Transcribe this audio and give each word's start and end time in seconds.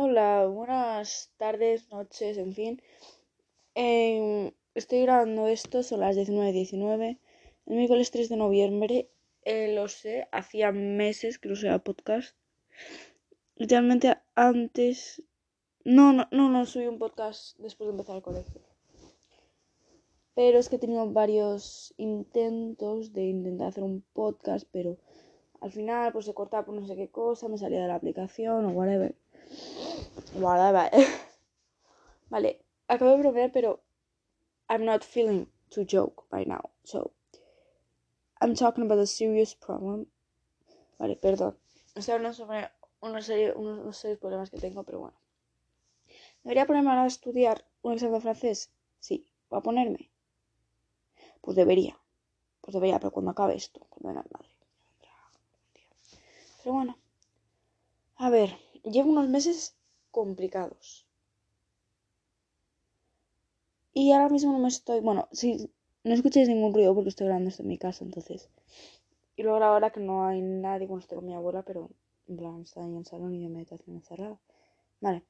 Hola, 0.00 0.46
buenas 0.46 1.32
tardes, 1.38 1.90
noches, 1.90 2.38
en 2.38 2.54
fin. 2.54 2.80
Em, 3.74 4.52
estoy 4.76 5.02
grabando 5.02 5.48
esto, 5.48 5.82
son 5.82 5.98
las 5.98 6.16
19.19, 6.16 7.18
el 7.66 7.76
miércoles 7.76 8.12
3 8.12 8.28
de 8.28 8.36
noviembre. 8.36 9.10
Eh, 9.42 9.74
lo 9.74 9.88
sé, 9.88 10.28
hacía 10.30 10.70
meses 10.70 11.40
que 11.40 11.48
no 11.48 11.56
sea 11.56 11.80
podcast. 11.80 12.36
Literalmente 13.56 14.16
antes... 14.36 15.20
No, 15.84 16.12
no, 16.12 16.28
no, 16.30 16.48
no 16.48 16.64
subí 16.64 16.86
un 16.86 17.00
podcast 17.00 17.58
después 17.58 17.88
de 17.88 17.94
empezar 17.94 18.14
el 18.14 18.22
colegio. 18.22 18.60
Pero 20.36 20.60
es 20.60 20.68
que 20.68 20.76
he 20.76 20.78
tenido 20.78 21.10
varios 21.10 21.92
intentos 21.96 23.12
de 23.12 23.24
intentar 23.24 23.66
hacer 23.66 23.82
un 23.82 24.04
podcast, 24.12 24.64
pero 24.70 24.96
al 25.60 25.72
final 25.72 26.12
pues 26.12 26.26
se 26.26 26.34
cortaba 26.34 26.64
por 26.64 26.76
no 26.76 26.86
sé 26.86 26.94
qué 26.94 27.08
cosa, 27.08 27.48
me 27.48 27.58
salía 27.58 27.82
de 27.82 27.88
la 27.88 27.96
aplicación 27.96 28.64
o 28.64 28.70
whatever. 28.70 29.16
Whatever. 30.34 30.90
vale, 32.30 32.64
acabo 32.88 33.12
de 33.12 33.18
bromear, 33.18 33.52
pero 33.52 33.80
I'm 34.68 34.84
not 34.84 35.04
feeling 35.04 35.46
to 35.70 35.84
joke 35.84 36.24
right 36.30 36.46
now. 36.46 36.70
So, 36.84 37.12
I'm 38.40 38.54
talking 38.54 38.84
about 38.84 38.98
a 38.98 39.06
serious 39.06 39.54
problem. 39.54 40.06
Vale, 40.98 41.16
perdón. 41.16 41.56
Estoy 41.94 42.14
hablando 42.14 42.34
sobre 42.34 42.70
una 43.00 43.22
serie, 43.22 43.52
unos, 43.52 43.78
unos 43.80 43.96
serios 43.96 44.18
problemas 44.18 44.50
que 44.50 44.58
tengo, 44.58 44.84
pero 44.84 45.00
bueno. 45.00 45.18
¿Debería 46.42 46.66
ponerme 46.66 46.90
a 46.90 47.06
estudiar 47.06 47.64
un 47.82 47.92
examen 47.92 48.14
de 48.14 48.20
francés? 48.20 48.70
Sí. 49.00 49.26
¿Va 49.52 49.58
a 49.58 49.62
ponerme? 49.62 50.10
Pues 51.40 51.56
debería. 51.56 51.98
Pues 52.60 52.74
debería, 52.74 52.98
pero 52.98 53.10
cuando 53.10 53.30
acabe 53.30 53.54
esto, 53.56 53.80
cuando 53.88 54.08
venga 54.08 54.22
el 54.22 54.30
madre. 54.32 54.48
Pero 56.62 56.74
bueno. 56.74 56.98
A 58.16 58.30
ver, 58.30 58.56
llevo 58.90 59.10
unos 59.10 59.28
meses 59.28 59.76
complicados. 60.10 61.06
Y 63.92 64.12
ahora 64.12 64.28
mismo 64.28 64.52
no 64.52 64.58
me 64.58 64.68
estoy. 64.68 65.00
Bueno, 65.00 65.28
si 65.32 65.70
no 66.04 66.14
escucháis 66.14 66.48
ningún 66.48 66.72
ruido 66.72 66.94
porque 66.94 67.10
estoy 67.10 67.26
grabando 67.26 67.50
esto 67.50 67.62
en 67.62 67.68
mi 67.68 67.78
casa, 67.78 68.04
entonces. 68.04 68.48
Y 69.36 69.42
luego 69.42 69.62
ahora 69.64 69.90
que 69.90 70.00
no 70.00 70.26
hay 70.26 70.40
nadie, 70.40 70.86
bueno, 70.86 71.00
estoy 71.00 71.16
con 71.16 71.26
mi 71.26 71.34
abuela, 71.34 71.62
pero 71.62 71.90
en 72.28 72.36
plan 72.36 72.60
está 72.62 72.80
ahí 72.80 72.88
en 72.88 72.98
el 72.98 73.06
salón 73.06 73.34
y 73.34 73.42
de 73.42 73.48
meditación 73.48 73.96
encerrada. 73.96 74.38
Vale. 75.00 75.24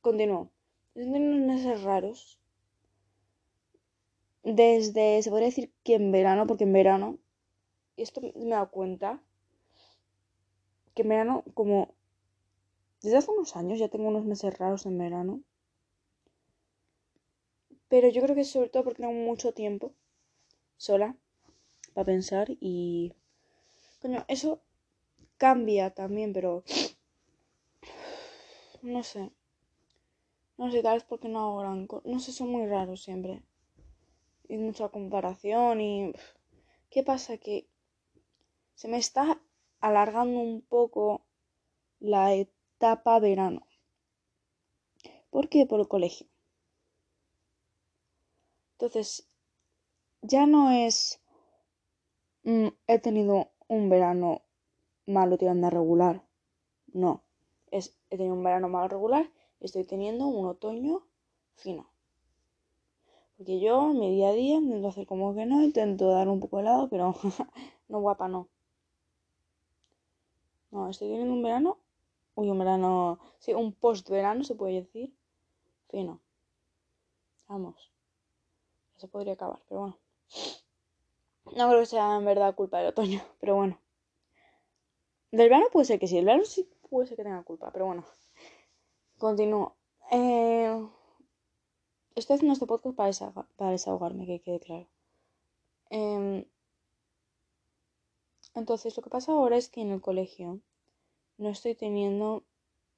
Continúo. 0.00 0.50
Teniendo 0.94 1.36
unos 1.36 1.46
meses 1.46 1.82
raros. 1.82 2.38
Desde, 4.42 5.22
se 5.22 5.30
podría 5.30 5.48
decir 5.48 5.72
que 5.84 5.94
en 5.94 6.10
verano, 6.12 6.46
porque 6.46 6.64
en 6.64 6.72
verano, 6.72 7.18
y 7.96 8.02
esto 8.02 8.20
me 8.20 8.30
he 8.30 8.48
dado 8.48 8.70
cuenta, 8.70 9.22
que 10.94 11.02
en 11.02 11.08
verano, 11.08 11.44
como 11.54 11.94
desde 13.02 13.16
hace 13.16 13.30
unos 13.30 13.56
años 13.56 13.78
ya 13.78 13.88
tengo 13.88 14.08
unos 14.08 14.24
meses 14.24 14.56
raros 14.58 14.86
en 14.86 14.98
verano. 14.98 15.40
Pero 17.88 18.08
yo 18.08 18.22
creo 18.22 18.36
que 18.36 18.44
sobre 18.44 18.68
todo 18.68 18.84
porque 18.84 19.02
tengo 19.02 19.14
mucho 19.14 19.52
tiempo 19.52 19.92
sola 20.76 21.16
para 21.94 22.06
pensar 22.06 22.48
y... 22.60 23.12
Coño, 24.00 24.24
eso 24.28 24.60
cambia 25.36 25.90
también, 25.90 26.32
pero... 26.32 26.64
No 28.82 29.02
sé. 29.02 29.30
No 30.56 30.70
sé, 30.70 30.82
tal 30.82 30.94
vez 30.94 31.04
porque 31.04 31.28
no 31.28 31.40
hago 31.40 31.58
gran 31.58 31.86
cosa. 31.86 32.08
No 32.08 32.18
sé, 32.18 32.32
son 32.32 32.50
muy 32.50 32.66
raros 32.66 33.02
siempre. 33.02 33.42
Y 34.48 34.56
mucha 34.56 34.88
comparación 34.88 35.80
y... 35.80 36.12
¿Qué 36.90 37.02
pasa? 37.02 37.38
Que 37.38 37.66
se 38.74 38.88
me 38.88 38.98
está 38.98 39.40
alargando 39.80 40.40
un 40.40 40.62
poco 40.62 41.22
la 41.98 42.34
etapa 42.34 42.59
verano. 43.20 43.66
¿Por 45.30 45.48
qué? 45.48 45.66
Por 45.66 45.80
el 45.80 45.88
colegio. 45.88 46.26
Entonces, 48.72 49.28
ya 50.22 50.46
no 50.46 50.70
es 50.70 51.20
mm, 52.44 52.68
he 52.86 52.98
tenido 52.98 53.50
un 53.68 53.90
verano 53.90 54.42
malo 55.06 55.36
tirando 55.36 55.66
a 55.66 55.70
regular. 55.70 56.22
No, 56.92 57.22
es 57.70 57.94
he 58.10 58.16
tenido 58.16 58.34
un 58.34 58.42
verano 58.42 58.68
malo 58.68 58.88
regular 58.88 59.30
y 59.60 59.66
estoy 59.66 59.84
teniendo 59.84 60.26
un 60.26 60.46
otoño 60.46 61.02
fino. 61.56 61.90
Porque 63.36 63.60
yo, 63.60 63.88
mi 63.94 64.10
día 64.10 64.28
a 64.30 64.32
día, 64.32 64.56
intento 64.56 64.88
hacer 64.88 65.06
como 65.06 65.34
que 65.34 65.46
no, 65.46 65.62
intento 65.62 66.10
dar 66.10 66.28
un 66.28 66.40
poco 66.40 66.58
de 66.58 66.64
lado, 66.64 66.88
pero 66.90 67.14
no 67.88 68.00
guapa, 68.00 68.28
no. 68.28 68.48
No, 70.70 70.88
estoy 70.88 71.08
teniendo 71.08 71.34
un 71.34 71.42
verano. 71.42 71.78
Uy, 72.40 72.48
un 72.48 72.58
verano. 72.58 73.18
Sí, 73.38 73.52
un 73.52 73.74
post-verano 73.74 74.44
se 74.44 74.54
puede 74.54 74.76
decir. 74.80 75.14
Fino. 75.90 76.22
Vamos. 77.48 77.92
Se 78.96 79.08
podría 79.08 79.34
acabar, 79.34 79.60
pero 79.68 79.80
bueno. 79.80 79.98
No 81.54 81.68
creo 81.68 81.80
que 81.80 81.86
sea 81.86 82.16
en 82.16 82.24
verdad 82.24 82.54
culpa 82.54 82.78
del 82.78 82.88
otoño, 82.88 83.20
pero 83.40 83.56
bueno. 83.56 83.78
Del 85.30 85.50
verano 85.50 85.66
puede 85.70 85.84
ser 85.84 86.00
que 86.00 86.06
sí. 86.06 86.16
El 86.16 86.24
verano 86.24 86.46
sí 86.46 86.66
puede 86.88 87.08
ser 87.08 87.18
que 87.18 87.24
tenga 87.24 87.42
culpa, 87.42 87.70
pero 87.72 87.84
bueno. 87.84 88.06
Continúo. 89.18 89.76
Eh, 90.10 90.88
estoy 92.14 92.36
haciendo 92.36 92.54
este 92.54 92.66
podcast 92.66 92.96
para, 92.96 93.08
desahogar, 93.08 93.46
para 93.56 93.72
desahogarme, 93.72 94.24
que 94.24 94.40
quede 94.40 94.60
claro. 94.60 94.86
Eh, 95.90 96.48
entonces, 98.54 98.96
lo 98.96 99.02
que 99.02 99.10
pasa 99.10 99.32
ahora 99.32 99.58
es 99.58 99.68
que 99.68 99.82
en 99.82 99.90
el 99.90 100.00
colegio 100.00 100.60
no 101.40 101.48
estoy 101.48 101.74
teniendo 101.74 102.44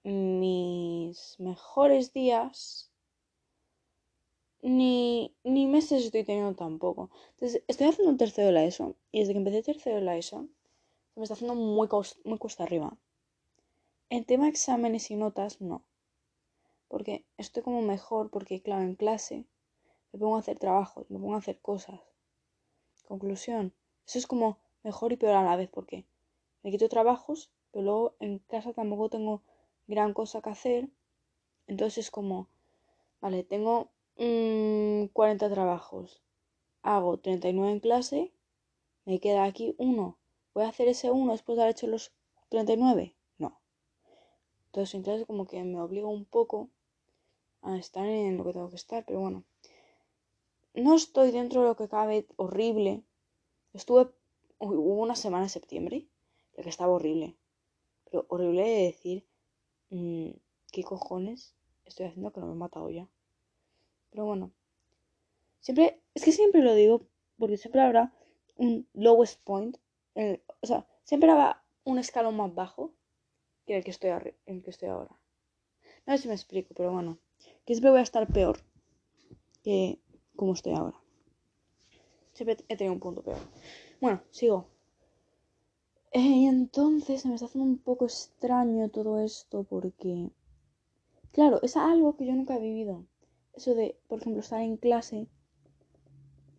mis 0.05 1.39
mejores 1.39 2.13
días 2.13 2.91
ni, 4.63 5.35
ni 5.45 5.67
meses 5.67 6.05
estoy 6.05 6.25
teniendo 6.25 6.55
tampoco. 6.55 7.11
Entonces, 7.35 7.63
estoy 7.69 7.89
haciendo 7.89 8.11
un 8.11 8.19
tercero 8.19 8.47
de 8.47 8.53
la 8.53 8.65
ESO 8.65 8.97
y 9.11 9.21
desde 9.21 9.33
que 9.33 9.39
empecé 9.39 9.63
tercero 9.63 9.97
de 9.97 10.03
la 10.03 10.17
ESO 10.17 10.49
se 11.15 11.21
me 11.21 11.25
está 11.25 11.35
haciendo 11.35 11.55
muy, 11.55 11.89
muy 12.25 12.39
arriba. 12.59 12.97
En 14.11 14.25
tema 14.25 14.49
exámenes 14.49 15.11
y 15.11 15.17
notas, 15.17 15.61
no. 15.61 15.83
Porque 16.89 17.25
estoy 17.39 17.63
como 17.63 17.81
mejor, 17.83 18.31
porque 18.31 18.61
claro, 18.61 18.83
en 18.83 18.95
clase 18.95 19.45
me 20.13 20.19
pongo 20.19 20.37
a 20.37 20.41
hacer 20.41 20.59
trabajos, 20.59 21.11
me 21.11 21.19
pongo 21.19 21.35
a 21.35 21.39
hacer 21.39 21.59
cosas. 21.61 22.01
Conclusión, 23.07 23.73
eso 24.07 24.19
es 24.19 24.27
como 24.27 24.59
mejor 24.83 25.13
y 25.13 25.17
peor 25.17 25.35
a 25.35 25.45
la 25.45 25.57
vez, 25.57 25.69
porque 25.69 26.05
me 26.63 26.71
quito 26.71 26.89
trabajos, 26.89 27.51
pero 27.73 27.85
luego 27.85 28.15
en 28.21 28.39
casa 28.39 28.73
tampoco 28.73 29.09
tengo 29.09 29.43
gran 29.87 30.13
cosa 30.15 30.43
que 30.43 30.51
hacer. 30.51 30.89
Entonces 31.67 32.07
es 32.07 32.11
como, 32.11 32.49
vale, 33.21 33.45
tengo 33.45 33.91
40 34.17 35.49
mm, 35.49 35.53
trabajos, 35.53 36.23
hago 36.83 37.19
39 37.19 37.73
en 37.73 37.81
clase, 37.81 38.33
me 39.05 39.21
queda 39.21 39.45
aquí 39.45 39.75
uno. 39.79 40.19
¿Voy 40.55 40.65
a 40.65 40.69
hacer 40.69 40.89
ese 40.89 41.11
uno 41.11 41.33
después 41.33 41.57
de 41.57 41.63
haber 41.63 41.75
hecho 41.75 41.87
los 41.87 42.13
39? 42.51 43.15
No. 43.39 43.59
Entonces 44.67 44.95
en 44.95 45.03
clase 45.03 45.27
como 45.27 45.47
que 45.47 45.63
me 45.65 45.81
obligo 45.81 46.09
un 46.11 46.27
poco 46.27 46.69
a 47.63 47.77
estar 47.79 48.07
en 48.07 48.37
lo 48.37 48.45
que 48.45 48.53
tengo 48.53 48.71
que 48.71 48.77
estar, 48.77 49.05
pero 49.07 49.21
bueno. 49.21 49.45
No 50.75 50.95
estoy 50.95 51.31
dentro 51.31 51.63
de 51.63 51.69
lo 51.69 51.77
que 51.77 51.89
cabe 51.89 52.27
horrible. 52.37 53.03
Estuve 53.73 54.11
hubo 54.59 55.03
una 55.03 55.17
semana 55.17 55.45
en 55.45 55.51
septiembre 55.51 56.07
la 56.57 56.63
que 56.63 56.69
estaba 56.69 56.93
horrible. 56.93 57.37
Pero 58.13 58.27
horrible 58.29 58.63
de 58.63 58.83
decir, 58.83 59.27
mmm, 59.89 60.33
¿qué 60.71 60.85
cojones 60.85 61.55
estoy 61.87 62.07
haciendo 62.07 62.31
que 62.31 62.41
no 62.41 62.47
me 62.47 62.53
he 62.53 62.57
matado 62.57 62.91
ya? 62.91 63.09
Pero 64.11 64.27
bueno, 64.27 64.53
siempre, 65.61 66.03
es 66.15 66.23
que 66.23 66.33
siempre 66.33 66.63
lo 66.63 66.75
digo, 66.75 67.07
porque 67.39 67.57
siempre 67.57 67.81
habrá 67.81 68.13
un 68.57 68.87
lowest 68.93 69.43
point, 69.43 69.79
o 70.15 70.67
sea, 70.67 70.87
siempre 71.05 71.31
habrá 71.31 71.65
un 71.85 71.99
escalón 71.99 72.37
más 72.37 72.55
bajo 72.55 72.93
que 73.65 73.79
el 73.79 73.83
que 73.83 73.93
estoy, 73.93 74.11
el 74.45 74.63
que 74.63 74.71
estoy 74.71 74.91
ahora. 74.91 75.19
No 76.05 76.15
sé 76.15 76.23
si 76.23 76.29
me 76.29 76.35
explico, 76.35 76.75
pero 76.75 76.93
bueno, 76.93 77.19
que 77.65 77.73
siempre 77.73 77.93
voy 77.93 78.01
a 78.01 78.03
estar 78.03 78.27
peor 78.27 78.59
que 79.65 80.01
como 80.37 80.53
estoy 80.53 80.75
ahora. 80.75 81.01
Siempre 82.35 82.59
he 82.69 82.77
tenido 82.77 82.93
un 82.93 83.01
punto 83.01 83.23
peor. 83.23 83.39
Bueno, 84.03 84.23
sigo. 84.31 84.72
Eh, 86.13 86.21
y 86.21 86.47
entonces 86.47 87.23
se 87.23 87.29
me 87.29 87.35
está 87.35 87.47
haciendo 87.47 87.71
un 87.71 87.79
poco 87.79 88.05
extraño 88.05 88.91
todo 88.91 89.21
esto 89.21 89.65
porque, 89.65 90.31
claro, 91.33 91.61
es 91.63 91.77
algo 91.77 92.17
que 92.17 92.27
yo 92.27 92.35
nunca 92.35 92.57
he 92.57 92.61
vivido. 92.61 93.07
Eso 93.55 93.75
de, 93.75 93.97
por 94.09 94.21
ejemplo, 94.21 94.41
estar 94.41 94.61
en 94.61 94.77
clase 94.77 95.27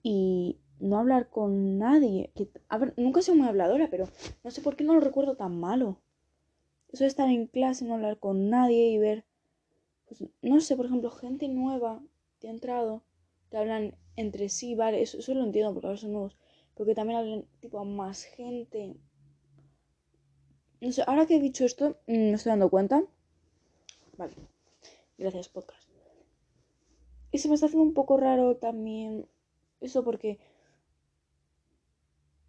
y 0.01 0.57
no 0.79 0.97
hablar 0.97 1.29
con 1.29 1.77
nadie. 1.77 2.31
Que, 2.35 2.49
a 2.67 2.77
ver, 2.79 2.93
nunca 2.97 3.19
he 3.19 3.23
sido 3.23 3.37
muy 3.37 3.47
habladora, 3.47 3.89
pero 3.91 4.09
no 4.43 4.51
sé 4.51 4.61
por 4.61 4.75
qué 4.75 4.83
no 4.83 4.95
lo 4.95 5.01
recuerdo 5.01 5.35
tan 5.35 5.59
malo. 5.59 5.97
Eso 6.91 7.03
de 7.03 7.09
estar 7.09 7.29
en 7.29 7.47
clase, 7.47 7.85
no 7.85 7.93
hablar 7.95 8.19
con 8.19 8.49
nadie 8.49 8.89
y 8.89 8.97
ver, 8.97 9.25
pues, 10.07 10.23
no 10.41 10.61
sé, 10.61 10.75
por 10.75 10.87
ejemplo, 10.87 11.11
gente 11.11 11.47
nueva 11.47 12.01
que 12.39 12.47
ha 12.47 12.51
entrado, 12.51 13.03
te 13.49 13.57
hablan 13.57 13.95
entre 14.15 14.49
sí, 14.49 14.75
vale, 14.75 15.01
eso, 15.01 15.19
eso 15.19 15.33
lo 15.35 15.43
entiendo 15.43 15.73
porque 15.73 15.87
ahora 15.87 15.97
son 15.97 16.13
nuevos 16.13 16.37
porque 16.75 16.95
también 16.95 17.19
hablan 17.19 17.45
tipo 17.59 17.79
a 17.79 17.83
más 17.83 18.23
gente. 18.23 18.95
No 20.83 20.91
sé, 20.91 21.01
ahora 21.07 21.25
que 21.25 21.37
he 21.37 21.39
dicho 21.39 21.63
esto, 21.63 21.95
mm, 22.07 22.11
me 22.11 22.33
estoy 22.33 22.49
dando 22.49 22.69
cuenta 22.69 23.05
Vale. 24.17 24.33
Gracias, 25.17 25.47
podcast. 25.47 25.87
Y 27.31 27.37
se 27.37 27.47
me 27.47 27.55
está 27.55 27.67
haciendo 27.67 27.85
un 27.87 27.93
poco 27.93 28.17
raro 28.17 28.57
también 28.57 29.25
eso 29.79 30.03
porque 30.03 30.39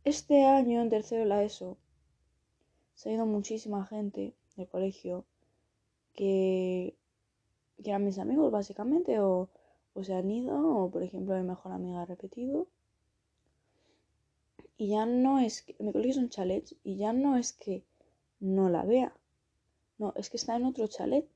este 0.03 0.47
año 0.47 0.83
en 0.83 0.89
tercero 0.89 1.21
de 1.21 1.29
la 1.29 1.45
ESO 1.45 1.79
se 2.95 3.11
ha 3.11 3.13
ido 3.13 3.25
muchísima 3.25 3.87
gente 3.87 4.35
del 4.57 4.67
colegio 4.67 5.25
que, 6.13 6.97
eran 7.85 8.05
mis 8.05 8.19
amigos 8.19 8.51
básicamente 8.51 9.21
o, 9.21 9.49
o 9.95 10.03
se 10.03 10.13
han 10.13 10.29
ido 10.29 10.57
o 10.59 10.91
por 10.91 11.05
ejemplo 11.05 11.37
mi 11.37 11.45
mejor 11.45 11.71
amiga 11.71 12.03
ha 12.03 12.07
repetido 12.07 12.67
y 14.77 14.89
ya 14.89 15.07
no 15.07 15.39
es 15.39 15.63
que 15.63 15.77
mi 15.79 15.93
colegio 15.93 16.13
es 16.13 16.19
un 16.19 16.31
chalet 16.31 16.77
y 16.83 16.97
ya 16.97 17.13
no 17.13 17.37
es 17.37 17.53
que 17.53 17.85
no 18.45 18.69
la 18.69 18.85
vea. 18.85 19.13
No 19.99 20.13
es 20.17 20.31
que 20.31 20.37
está 20.37 20.57
en 20.57 20.67
otro 20.67 20.87
chalet. 20.87 21.27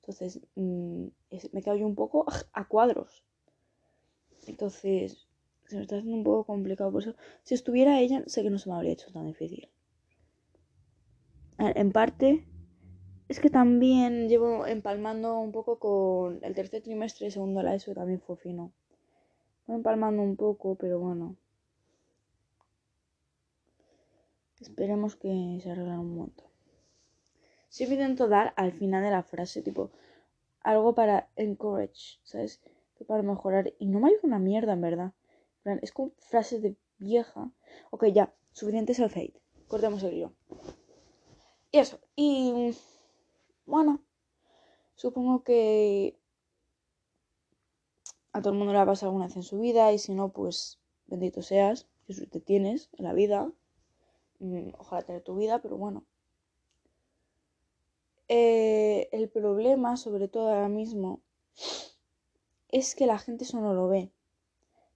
Entonces 0.00 0.40
mm, 0.54 1.06
me 1.52 1.62
quedo 1.62 1.76
yo 1.76 1.86
un 1.86 1.94
poco 1.94 2.26
a 2.52 2.68
cuadros. 2.68 3.24
Entonces 4.46 5.26
se 5.66 5.76
me 5.76 5.82
está 5.82 5.96
haciendo 5.96 6.16
un 6.16 6.24
poco 6.24 6.44
complicado. 6.44 6.92
Por 6.92 7.02
eso 7.02 7.14
si 7.42 7.54
estuviera 7.54 8.00
ella 8.00 8.22
sé 8.26 8.42
que 8.42 8.50
no 8.50 8.58
se 8.58 8.68
me 8.68 8.76
habría 8.76 8.92
hecho 8.92 9.12
tan 9.12 9.26
difícil. 9.26 9.68
En 11.58 11.92
parte 11.92 12.46
es 13.28 13.38
que 13.38 13.50
también 13.50 14.28
llevo 14.28 14.66
empalmando 14.66 15.38
un 15.38 15.52
poco 15.52 15.78
con 15.78 16.40
el 16.42 16.54
tercer 16.54 16.82
trimestre, 16.82 17.30
segundo 17.30 17.62
la 17.62 17.74
ESO, 17.74 17.94
también 17.94 18.20
fue 18.20 18.36
fino. 18.36 18.72
Voy 19.66 19.76
empalmando 19.76 20.22
un 20.22 20.36
poco, 20.36 20.74
pero 20.74 20.98
bueno. 20.98 21.36
Esperemos 24.60 25.16
que 25.16 25.58
se 25.62 25.70
arregle 25.70 25.98
un 25.98 26.16
montón. 26.16 26.46
Siempre 27.68 27.96
intento 27.96 28.28
dar 28.28 28.52
al 28.56 28.72
final 28.72 29.02
de 29.02 29.10
la 29.10 29.22
frase, 29.22 29.62
tipo, 29.62 29.90
algo 30.60 30.94
para 30.94 31.30
encourage, 31.36 32.18
¿sabes? 32.24 32.60
Para 33.06 33.22
mejorar. 33.22 33.72
Y 33.78 33.86
no 33.86 34.00
me 34.00 34.08
ayuda 34.08 34.20
una 34.24 34.38
mierda, 34.38 34.72
en 34.74 34.80
verdad. 34.80 35.12
Es 35.82 35.92
como 35.92 36.12
frase 36.18 36.60
de 36.60 36.76
vieja. 36.98 37.50
Ok, 37.90 38.06
ya, 38.06 38.34
suficiente 38.52 38.94
self-hate. 38.94 39.40
Cortemos 39.68 40.02
el 40.02 40.10
guion. 40.10 40.36
Y 41.70 41.78
eso. 41.78 42.00
Y 42.16 42.74
bueno, 43.66 44.02
supongo 44.96 45.44
que 45.44 46.18
a 48.32 48.40
todo 48.40 48.52
el 48.52 48.58
mundo 48.58 48.72
le 48.72 48.80
ha 48.80 48.86
pasado 48.86 49.10
alguna 49.10 49.26
vez 49.26 49.36
en 49.36 49.42
su 49.42 49.60
vida 49.60 49.92
y 49.92 49.98
si 49.98 50.12
no, 50.12 50.32
pues 50.32 50.80
bendito 51.06 51.42
seas, 51.42 51.86
que 52.06 52.14
te 52.26 52.40
tienes 52.40 52.90
en 52.94 53.04
la 53.04 53.12
vida. 53.12 53.52
Mm, 54.40 54.70
ojalá 54.78 55.02
tener 55.02 55.22
tu 55.22 55.36
vida, 55.36 55.60
pero 55.60 55.76
bueno. 55.76 56.04
Eh, 58.28 59.08
el 59.12 59.28
problema, 59.28 59.96
sobre 59.96 60.28
todo 60.28 60.48
ahora 60.48 60.68
mismo, 60.68 61.20
es 62.68 62.94
que 62.94 63.06
la 63.06 63.18
gente 63.18 63.44
eso 63.44 63.60
no 63.60 63.74
lo 63.74 63.88
ve. 63.88 64.10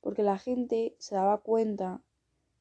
Porque 0.01 0.23
la 0.23 0.39
gente 0.39 0.95
se 0.99 1.15
daba 1.15 1.39
cuenta 1.39 2.03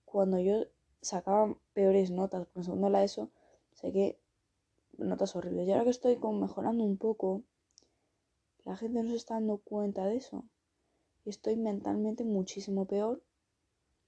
cuando 0.06 0.39
yo 0.39 0.65
sacaba 1.01 1.56
peores 1.74 2.12
notas, 2.12 2.47
por 2.47 2.63
segundo 2.63 2.89
la 2.89 3.03
ESO, 3.03 3.30
sé 3.74 3.91
que 3.91 4.19
notas 4.97 5.35
horribles. 5.35 5.68
Y 5.68 5.71
ahora 5.71 5.85
que 5.85 5.89
estoy 5.91 6.18
mejorando 6.18 6.83
un 6.83 6.97
poco, 6.97 7.44
la 8.65 8.75
gente 8.77 9.03
no 9.03 9.09
se 9.09 9.18
está 9.18 9.35
dando 9.35 9.57
cuenta 9.57 10.06
de 10.06 10.18
eso. 10.18 10.44
Y 11.25 11.30
estoy 11.30 11.56
mentalmente 11.56 12.24
muchísimo 12.24 12.85
peor 12.85 13.24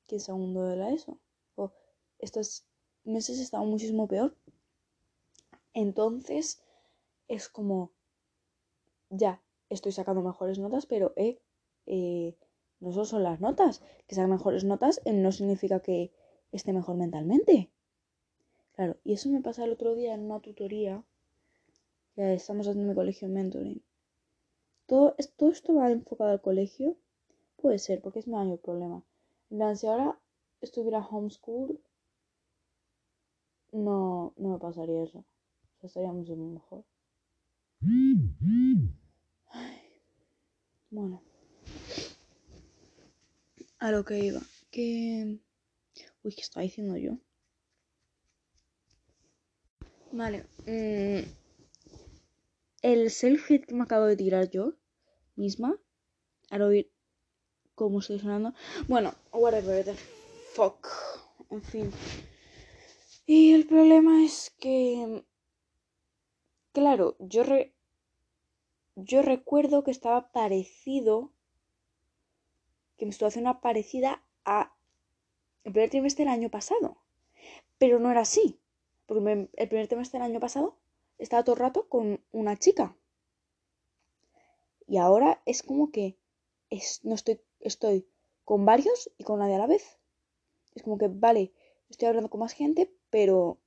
que 0.07 0.19
segundo 0.19 0.63
de 0.63 0.77
la 0.77 0.91
ESO. 0.91 1.19
Estos 2.19 2.65
meses 3.03 3.39
he 3.39 3.43
estado 3.43 3.65
muchísimo 3.65 4.07
peor. 4.07 4.35
Entonces 5.73 6.61
es 7.27 7.49
como, 7.49 7.91
ya, 9.09 9.41
estoy 9.69 9.91
sacando 9.91 10.21
mejores 10.21 10.59
notas, 10.59 10.85
pero 10.85 11.13
eh, 11.15 11.39
eh, 11.85 12.35
no 12.79 12.91
solo 12.91 13.05
son 13.05 13.23
las 13.23 13.39
notas. 13.39 13.81
Que 14.07 14.15
sean 14.15 14.29
mejores 14.29 14.63
notas 14.63 15.01
eh, 15.05 15.13
no 15.13 15.31
significa 15.31 15.79
que 15.81 16.11
esté 16.51 16.73
mejor 16.73 16.95
mentalmente. 16.95 17.71
Claro, 18.73 18.97
y 19.03 19.13
eso 19.13 19.29
me 19.29 19.41
pasa 19.41 19.63
el 19.63 19.71
otro 19.71 19.95
día 19.95 20.13
en 20.13 20.25
una 20.25 20.39
tutoría. 20.39 21.03
Ya 22.15 22.31
estamos 22.33 22.67
haciendo 22.67 22.89
mi 22.89 22.95
colegio 22.95 23.27
mentoring. 23.27 23.83
¿Todo, 24.85 25.15
¿Todo 25.37 25.49
esto 25.49 25.73
va 25.75 25.91
enfocado 25.91 26.29
al 26.29 26.41
colegio? 26.41 26.95
Puede 27.57 27.79
ser, 27.79 28.01
porque 28.01 28.19
es 28.19 28.27
mi 28.27 28.35
el 28.35 28.59
problema. 28.59 29.03
En 29.49 29.57
plan, 29.57 29.75
si 29.75 29.87
ahora 29.87 30.19
estuviera 30.61 30.99
homeschool, 30.99 31.79
no, 33.75 34.33
no 34.37 34.49
me 34.49 34.59
pasaría 34.59 35.03
eso. 35.03 35.25
O 35.81 35.87
sea, 35.87 36.11
mejor. 36.11 36.85
Bueno. 40.89 41.21
A 43.79 43.91
lo 43.91 44.03
que 44.05 44.19
iba. 44.19 44.41
Que... 44.71 45.39
Uy, 46.23 46.33
¿qué 46.33 46.41
estaba 46.41 46.63
diciendo 46.63 46.97
yo? 46.97 47.17
Vale. 50.11 50.45
Mm, 50.65 51.27
el 52.81 53.11
selfie 53.11 53.61
que 53.61 53.75
me 53.75 53.83
acabo 53.83 54.05
de 54.05 54.15
tirar 54.15 54.49
yo 54.49 54.73
misma, 55.35 55.77
al 56.49 56.61
oír 56.61 56.91
cómo 57.75 57.99
estoy 57.99 58.19
sonando. 58.19 58.53
Bueno, 58.87 59.13
whatever 59.33 59.83
the 59.83 59.95
fuck. 60.53 60.87
En 61.49 61.61
fin. 61.61 61.91
Y 63.25 63.53
el 63.53 63.65
problema 63.67 64.23
es 64.23 64.55
que. 64.59 65.23
Claro, 66.73 67.15
yo 67.19 67.43
Yo 68.95 69.21
recuerdo 69.21 69.83
que 69.83 69.91
estaba 69.91 70.31
parecido. 70.31 71.31
Que 72.97 73.05
mi 73.05 73.11
situación 73.11 73.45
era 73.45 73.61
parecida 73.61 74.23
a. 74.45 74.75
El 75.63 75.71
primer 75.73 75.89
trimestre 75.89 76.25
del 76.25 76.33
año 76.33 76.49
pasado. 76.49 76.97
Pero 77.77 77.99
no 77.99 78.11
era 78.11 78.21
así. 78.21 78.59
Porque 79.07 79.49
el 79.53 79.67
primer 79.69 79.87
trimestre 79.87 80.19
del 80.19 80.29
año 80.31 80.39
pasado 80.39 80.77
estaba 81.17 81.43
todo 81.43 81.55
el 81.55 81.61
rato 81.61 81.87
con 81.89 82.23
una 82.31 82.57
chica. 82.57 82.95
Y 84.87 84.97
ahora 84.97 85.41
es 85.45 85.63
como 85.63 85.91
que 85.91 86.17
es, 86.69 87.03
no 87.03 87.15
estoy, 87.15 87.41
estoy 87.59 88.07
con 88.43 88.65
varios 88.65 89.11
y 89.17 89.23
con 89.23 89.39
nadie 89.39 89.55
a 89.55 89.59
la 89.59 89.67
vez. 89.67 89.97
Es 90.75 90.83
como 90.83 90.97
que, 90.97 91.07
vale, 91.07 91.53
estoy 91.89 92.07
hablando 92.07 92.29
con 92.29 92.39
más 92.39 92.53
gente, 92.53 92.93
pero 93.15 93.61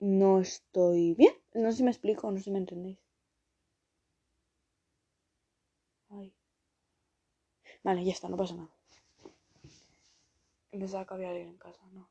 no 0.00 0.40
estoy 0.40 1.12
bien. 1.12 1.34
No 1.52 1.70
sé 1.70 1.76
si 1.76 1.82
me 1.82 1.90
explico, 1.90 2.30
no 2.30 2.38
sé 2.38 2.44
si 2.44 2.50
me 2.50 2.60
entendéis. 2.60 2.98
Vale, 7.82 8.02
ya 8.06 8.12
está, 8.12 8.30
no 8.30 8.38
pasa 8.38 8.54
nada. 8.54 8.74
Pensaba 10.70 11.04
que 11.06 11.12
había 11.12 11.28
alguien 11.28 11.48
en 11.48 11.58
casa, 11.58 11.82
no. 11.92 12.08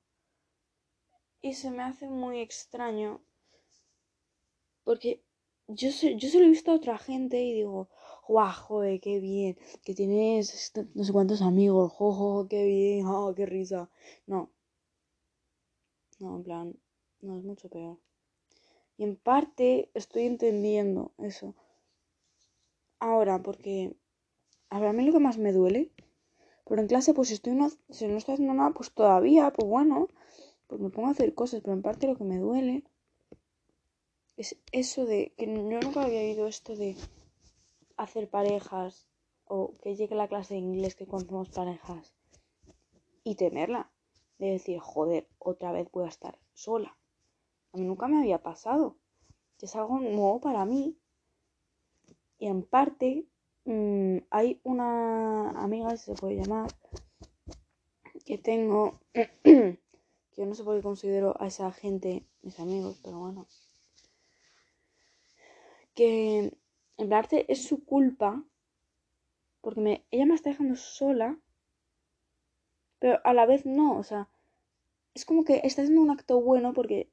Y 1.41 1.55
se 1.55 1.71
me 1.71 1.81
hace 1.81 2.07
muy 2.07 2.39
extraño 2.39 3.19
porque 4.83 5.23
yo 5.67 5.91
se, 5.91 6.17
yo 6.17 6.29
se 6.29 6.37
lo 6.39 6.45
he 6.45 6.49
visto 6.49 6.69
a 6.69 6.75
otra 6.75 6.99
gente 6.99 7.41
y 7.41 7.53
digo, 7.53 7.89
guau, 8.27 8.53
joder, 8.53 9.01
qué 9.01 9.19
bien, 9.19 9.57
que 9.83 9.95
tienes 9.95 10.53
este, 10.53 10.85
no 10.93 11.03
sé 11.03 11.11
cuántos 11.13 11.41
amigos, 11.41 11.91
jojo, 11.93 12.47
qué 12.47 12.63
bien, 12.63 13.07
oh, 13.07 13.33
qué 13.35 13.47
risa. 13.47 13.89
No. 14.27 14.51
No, 16.23 16.37
en 16.37 16.43
plan, 16.43 16.75
no, 17.19 17.37
es 17.37 17.43
mucho 17.43 17.67
peor. 17.67 17.97
Y 18.95 19.03
en 19.03 19.17
parte 19.17 19.91
estoy 19.93 20.23
entendiendo 20.23 21.11
eso. 21.17 21.53
Ahora, 22.97 23.43
porque, 23.43 23.97
a 24.69 24.79
ver, 24.79 24.87
a 24.87 24.93
mí 24.93 25.03
lo 25.03 25.11
que 25.11 25.19
más 25.19 25.37
me 25.37 25.51
duele, 25.51 25.91
pero 26.65 26.79
en 26.79 26.87
clase, 26.87 27.13
pues 27.13 27.27
si 27.27 27.33
estoy 27.33 27.55
no, 27.55 27.69
si 27.89 28.07
no 28.07 28.15
estoy 28.15 28.35
haciendo 28.35 28.53
nada, 28.53 28.69
pues 28.69 28.93
todavía, 28.93 29.51
pues 29.51 29.67
bueno, 29.67 30.07
pues 30.67 30.79
me 30.79 30.89
pongo 30.89 31.09
a 31.09 31.11
hacer 31.11 31.35
cosas, 31.35 31.59
pero 31.59 31.73
en 31.73 31.81
parte 31.81 32.07
lo 32.07 32.15
que 32.15 32.23
me 32.23 32.37
duele 32.37 32.85
es 34.37 34.55
eso 34.71 35.05
de 35.05 35.33
que 35.37 35.45
yo 35.45 35.79
nunca 35.81 36.03
había 36.03 36.21
oído 36.21 36.47
esto 36.47 36.77
de 36.77 36.95
hacer 37.97 38.29
parejas 38.29 39.09
o 39.43 39.73
que 39.81 39.97
llegue 39.97 40.15
la 40.15 40.29
clase 40.29 40.53
de 40.53 40.61
inglés 40.61 40.95
que 40.95 41.05
conocemos 41.05 41.49
parejas 41.49 42.13
y 43.25 43.35
temerla 43.35 43.92
de 44.37 44.51
decir, 44.51 44.79
joder, 44.79 45.27
otra 45.39 45.71
vez 45.71 45.89
voy 45.91 46.05
a 46.05 46.09
estar 46.09 46.37
sola. 46.53 46.97
A 47.71 47.77
mí 47.77 47.85
nunca 47.85 48.07
me 48.07 48.19
había 48.19 48.41
pasado. 48.41 48.97
Es 49.63 49.77
algo 49.77 49.97
nuevo 49.97 50.41
para 50.41 50.65
mí. 50.65 50.97
Y 52.37 52.47
en 52.47 52.63
parte 52.63 53.25
mm, 53.63 54.17
hay 54.29 54.59
una 54.63 55.51
amiga, 55.51 55.95
si 55.95 56.11
se 56.11 56.15
puede 56.15 56.35
llamar, 56.35 56.69
que 58.25 58.37
tengo 58.37 58.99
que 59.13 59.79
yo 60.35 60.45
no 60.45 60.53
sé 60.53 60.65
por 60.65 60.75
qué 60.75 60.83
considero 60.83 61.41
a 61.41 61.47
esa 61.47 61.71
gente 61.71 62.27
mis 62.41 62.59
amigos, 62.59 62.99
pero 63.01 63.19
bueno. 63.19 63.47
Que 65.95 66.57
en 66.97 67.09
parte 67.09 67.49
es 67.49 67.63
su 67.63 67.85
culpa, 67.85 68.43
porque 69.61 70.05
ella 70.11 70.25
me 70.25 70.35
está 70.35 70.49
dejando 70.49 70.75
sola, 70.75 71.39
pero 73.03 73.19
a 73.25 73.33
la 73.33 73.45
vez 73.45 73.65
no, 73.65 73.97
o 73.97 74.03
sea, 74.03 74.29
es 75.13 75.25
como 75.25 75.43
que 75.43 75.59
está 75.65 75.81
haciendo 75.81 76.01
un 76.01 76.09
acto 76.09 76.39
bueno 76.39 76.71
porque 76.71 77.09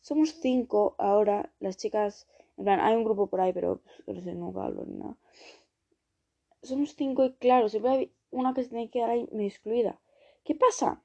somos 0.00 0.30
cinco 0.40 0.94
ahora, 0.96 1.50
las 1.60 1.76
chicas 1.76 2.26
En 2.56 2.64
plan, 2.64 2.80
hay 2.80 2.96
un 2.96 3.04
grupo 3.04 3.26
por 3.26 3.42
ahí, 3.42 3.52
pero 3.52 3.82
pues, 4.06 4.24
nunca 4.24 4.64
hablo 4.64 4.86
ni 4.86 4.96
nada. 4.96 5.16
Somos 6.62 6.94
cinco 6.96 7.26
y 7.26 7.34
claro, 7.34 7.68
siempre 7.68 7.90
hay 7.90 8.12
una 8.30 8.54
que 8.54 8.62
se 8.62 8.70
tiene 8.70 8.86
que 8.86 8.92
quedar 8.92 9.10
ahí 9.10 9.28
medio 9.32 9.48
excluida. 9.48 10.00
¿Qué 10.44 10.54
pasa? 10.54 11.02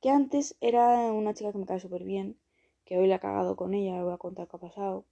Que 0.00 0.10
antes 0.10 0.56
era 0.60 1.12
una 1.12 1.32
chica 1.34 1.52
que 1.52 1.58
me 1.58 1.66
cae 1.66 1.78
súper 1.78 2.02
bien, 2.02 2.36
que 2.84 2.98
hoy 2.98 3.06
le 3.06 3.14
ha 3.14 3.20
cagado 3.20 3.54
con 3.54 3.74
ella, 3.74 3.96
le 3.98 4.02
voy 4.02 4.14
a 4.14 4.18
contar 4.18 4.48
qué 4.48 4.56
ha 4.56 4.60
pasado. 4.60 5.04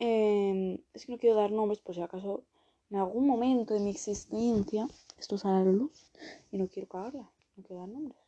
Em, 0.00 0.78
es 0.94 1.06
que 1.06 1.12
no 1.12 1.18
quiero 1.18 1.36
dar 1.36 1.52
nombres 1.52 1.78
por 1.78 1.94
si 1.94 2.02
acaso 2.02 2.42
en 2.90 2.96
algún 2.96 3.24
momento 3.28 3.72
de 3.72 3.78
mi 3.78 3.90
existencia 3.90 4.88
esto 5.24 5.38
sale 5.38 5.62
a 5.62 5.64
la 5.64 5.72
luz 5.72 6.12
y 6.52 6.58
no 6.58 6.68
quiero 6.68 6.86
cagarla, 6.86 7.30
no 7.56 7.64
quiero 7.64 7.80
dar 7.80 7.88
nombres. 7.88 8.20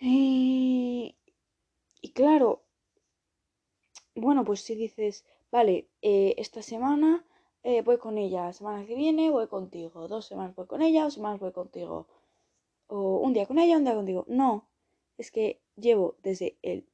Y, 0.00 1.14
y 2.00 2.10
claro, 2.10 2.64
bueno, 4.16 4.44
pues 4.44 4.62
si 4.62 4.74
dices, 4.74 5.24
vale, 5.52 5.88
eh, 6.02 6.34
esta 6.38 6.60
semana 6.62 7.24
eh, 7.62 7.82
voy 7.82 7.98
con 7.98 8.18
ella, 8.18 8.46
la 8.46 8.52
semana 8.52 8.84
que 8.84 8.96
viene 8.96 9.30
voy 9.30 9.46
contigo, 9.46 10.08
dos 10.08 10.26
semanas 10.26 10.56
voy 10.56 10.66
con 10.66 10.82
ella, 10.82 11.04
dos 11.04 11.14
semanas 11.14 11.38
voy 11.38 11.52
contigo, 11.52 12.08
o 12.88 13.18
un 13.18 13.32
día 13.32 13.46
con 13.46 13.58
ella, 13.60 13.76
un 13.76 13.84
día 13.84 13.94
contigo. 13.94 14.24
No, 14.26 14.68
es 15.18 15.30
que 15.30 15.60
llevo 15.76 16.16
desde 16.24 16.58
el 16.62 16.84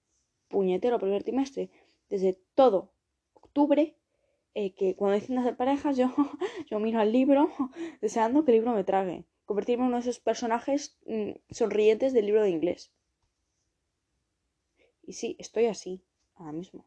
puñetero 0.49 0.99
primer 0.99 1.25
trimestre, 1.25 1.71
desde 2.11 2.39
todo 2.55 2.91
octubre, 3.33 3.97
eh, 4.55 4.75
que 4.75 4.95
cuando 4.95 5.19
dicen 5.19 5.39
hacer 5.39 5.57
parejas, 5.57 5.97
yo, 5.97 6.15
yo 6.71 6.79
miro 6.79 7.01
al 7.01 7.13
libro 7.13 7.51
deseando 8.01 8.45
que 8.45 8.53
el 8.53 8.59
libro 8.59 8.73
me 8.73 8.85
trague. 8.85 9.25
Convertirme 9.45 9.85
en 9.85 9.89
uno 9.89 9.97
de 9.97 10.03
esos 10.03 10.21
personajes 10.21 10.97
mm, 11.07 11.33
sonrientes 11.51 12.13
del 12.13 12.27
libro 12.27 12.43
de 12.43 12.51
inglés. 12.51 12.93
Y 15.03 15.13
sí, 15.13 15.37
estoy 15.39 15.67
así, 15.67 16.03
ahora 16.37 16.53
mismo. 16.53 16.87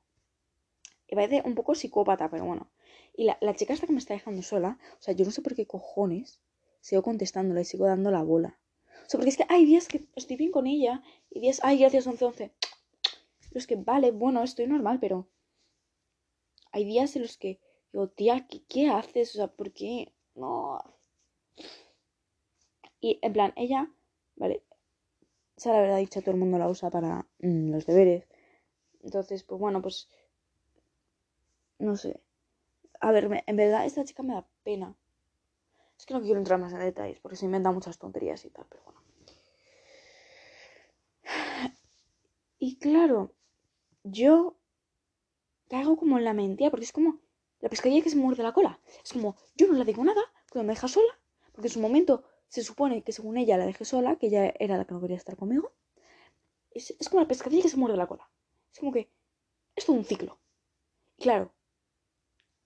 Y 1.08 1.16
parece 1.16 1.44
un 1.46 1.56
poco 1.56 1.76
psicópata, 1.76 2.30
pero 2.30 2.46
bueno. 2.46 2.72
Y 3.16 3.26
la, 3.26 3.38
la 3.42 3.56
chica 3.56 3.74
esta 3.74 3.86
que 3.86 3.94
me 3.94 4.00
está 4.00 4.14
dejando 4.14 4.42
sola, 4.42 4.80
o 5.00 5.02
sea, 5.02 5.14
yo 5.14 5.26
no 5.26 5.32
sé 5.32 5.42
por 5.42 5.56
qué 5.56 5.68
cojones 5.68 6.42
sigo 6.82 7.04
contestándole, 7.04 7.64
sigo 7.64 7.86
dando 7.86 8.12
la 8.12 8.24
bola. 8.24 8.58
O 9.06 9.10
sea, 9.10 9.18
porque 9.20 9.30
es 9.30 9.38
que 9.38 9.46
hay 9.50 9.66
días 9.66 9.88
que 9.88 10.06
estoy 10.16 10.36
bien 10.36 10.52
con 10.52 10.68
ella 10.68 11.02
y 11.30 11.40
días, 11.40 11.60
ay, 11.64 11.80
gracias 11.80 12.08
11-11. 12.08 12.36
Pero 12.38 12.52
es 13.54 13.68
que, 13.68 13.76
vale, 13.76 14.12
bueno, 14.12 14.44
estoy 14.44 14.68
normal, 14.68 15.00
pero 15.00 15.28
hay 16.72 16.86
días 16.86 17.16
en 17.16 17.24
los 17.24 17.38
que 17.38 17.60
digo, 17.92 18.10
tía, 18.10 18.48
¿qué, 18.70 18.90
haces? 18.90 19.36
O 19.36 19.38
sea, 19.38 19.48
¿por 19.48 19.72
qué? 19.72 20.14
No. 20.36 20.80
Y 23.00 23.20
en 23.22 23.34
plan, 23.34 23.54
ella, 23.56 23.92
vale, 24.36 24.64
esa 25.56 25.74
la 25.74 25.82
verdad 25.82 25.98
dicha 25.98 26.22
todo 26.22 26.32
el 26.32 26.40
mundo 26.40 26.58
la 26.58 26.70
usa 26.70 26.90
para 26.90 27.28
mm, 27.40 27.72
los 27.72 27.86
deberes. 27.86 28.28
Entonces, 29.04 29.44
pues 29.44 29.60
bueno, 29.60 29.82
pues 29.82 30.10
no 31.80 31.96
sé. 31.96 32.20
A 33.00 33.12
ver, 33.12 33.44
en 33.46 33.56
verdad 33.56 33.86
esta 33.86 34.04
chica 34.04 34.24
me 34.24 34.34
da 34.34 34.48
pena. 34.64 34.96
Es 35.98 36.06
que 36.06 36.14
no 36.14 36.22
quiero 36.22 36.40
entrar 36.40 36.60
más 36.60 36.74
en 36.74 36.80
detalles 36.80 37.20
porque 37.20 37.38
se 37.38 37.46
inventa 37.46 37.72
muchas 37.72 37.98
tonterías 37.98 38.46
y 38.46 38.50
tal, 38.50 38.66
pero 38.70 38.84
bueno. 38.84 39.02
Y 42.60 42.78
claro, 42.80 43.34
yo 44.04 44.57
caigo 45.70 45.98
como 45.98 46.18
en 46.18 46.24
la 46.24 46.34
mentira 46.34 46.70
porque 46.70 46.86
es 46.86 46.92
como 46.92 47.20
la 47.60 47.70
pescadilla 47.70 48.04
que 48.04 48.10
se 48.10 48.16
muerde 48.16 48.44
la 48.44 48.54
cola. 48.54 48.80
Es 49.04 49.14
como, 49.14 49.36
yo 49.56 49.68
no 49.68 49.74
la 49.74 49.84
digo 49.84 50.04
nada 50.04 50.22
cuando 50.52 50.68
me 50.68 50.74
deja 50.74 50.88
sola, 50.88 51.20
porque 51.52 51.68
en 51.68 51.74
su 51.74 51.80
momento 51.80 52.24
se 52.48 52.64
supone 52.64 53.04
que 53.04 53.12
según 53.12 53.38
ella 53.38 53.58
la 53.58 53.66
dejé 53.66 53.86
sola, 53.86 54.16
que 54.16 54.28
ella 54.28 54.54
era 54.60 54.78
la 54.78 54.86
que 54.86 54.94
no 54.94 55.02
quería 55.02 55.18
estar 55.18 55.36
conmigo. 55.36 55.72
Es, 56.72 56.96
es 57.00 57.10
como 57.10 57.22
la 57.22 57.28
pescadilla 57.28 57.64
que 57.64 57.70
se 57.70 57.78
muerde 57.78 57.98
la 57.98 58.08
cola. 58.08 58.30
Es 58.72 58.80
como 58.80 58.92
que 58.92 59.10
es 59.76 59.86
todo 59.86 59.96
un 59.96 60.06
ciclo. 60.06 60.40
Y 61.18 61.24
claro, 61.24 61.52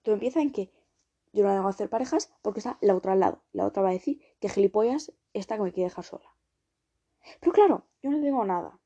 todo 0.02 0.14
empieza 0.14 0.40
en 0.40 0.52
que 0.52 0.70
yo 1.32 1.44
no 1.44 1.54
debo 1.54 1.68
hacer 1.68 1.88
parejas 1.88 2.32
porque 2.42 2.60
está 2.60 2.78
la 2.80 2.94
otra 2.94 3.12
al 3.12 3.20
lado. 3.20 3.42
La 3.52 3.66
otra 3.66 3.82
va 3.82 3.90
a 3.90 3.92
decir 3.92 4.20
que 4.40 4.48
gilipollas 4.48 5.12
esta 5.32 5.56
que 5.56 5.62
me 5.62 5.72
quiere 5.72 5.88
dejar 5.88 6.04
sola. 6.04 6.34
Pero 7.40 7.52
claro, 7.52 7.86
yo 8.02 8.10
no 8.10 8.18
digo 8.18 8.44
nada. 8.44 8.78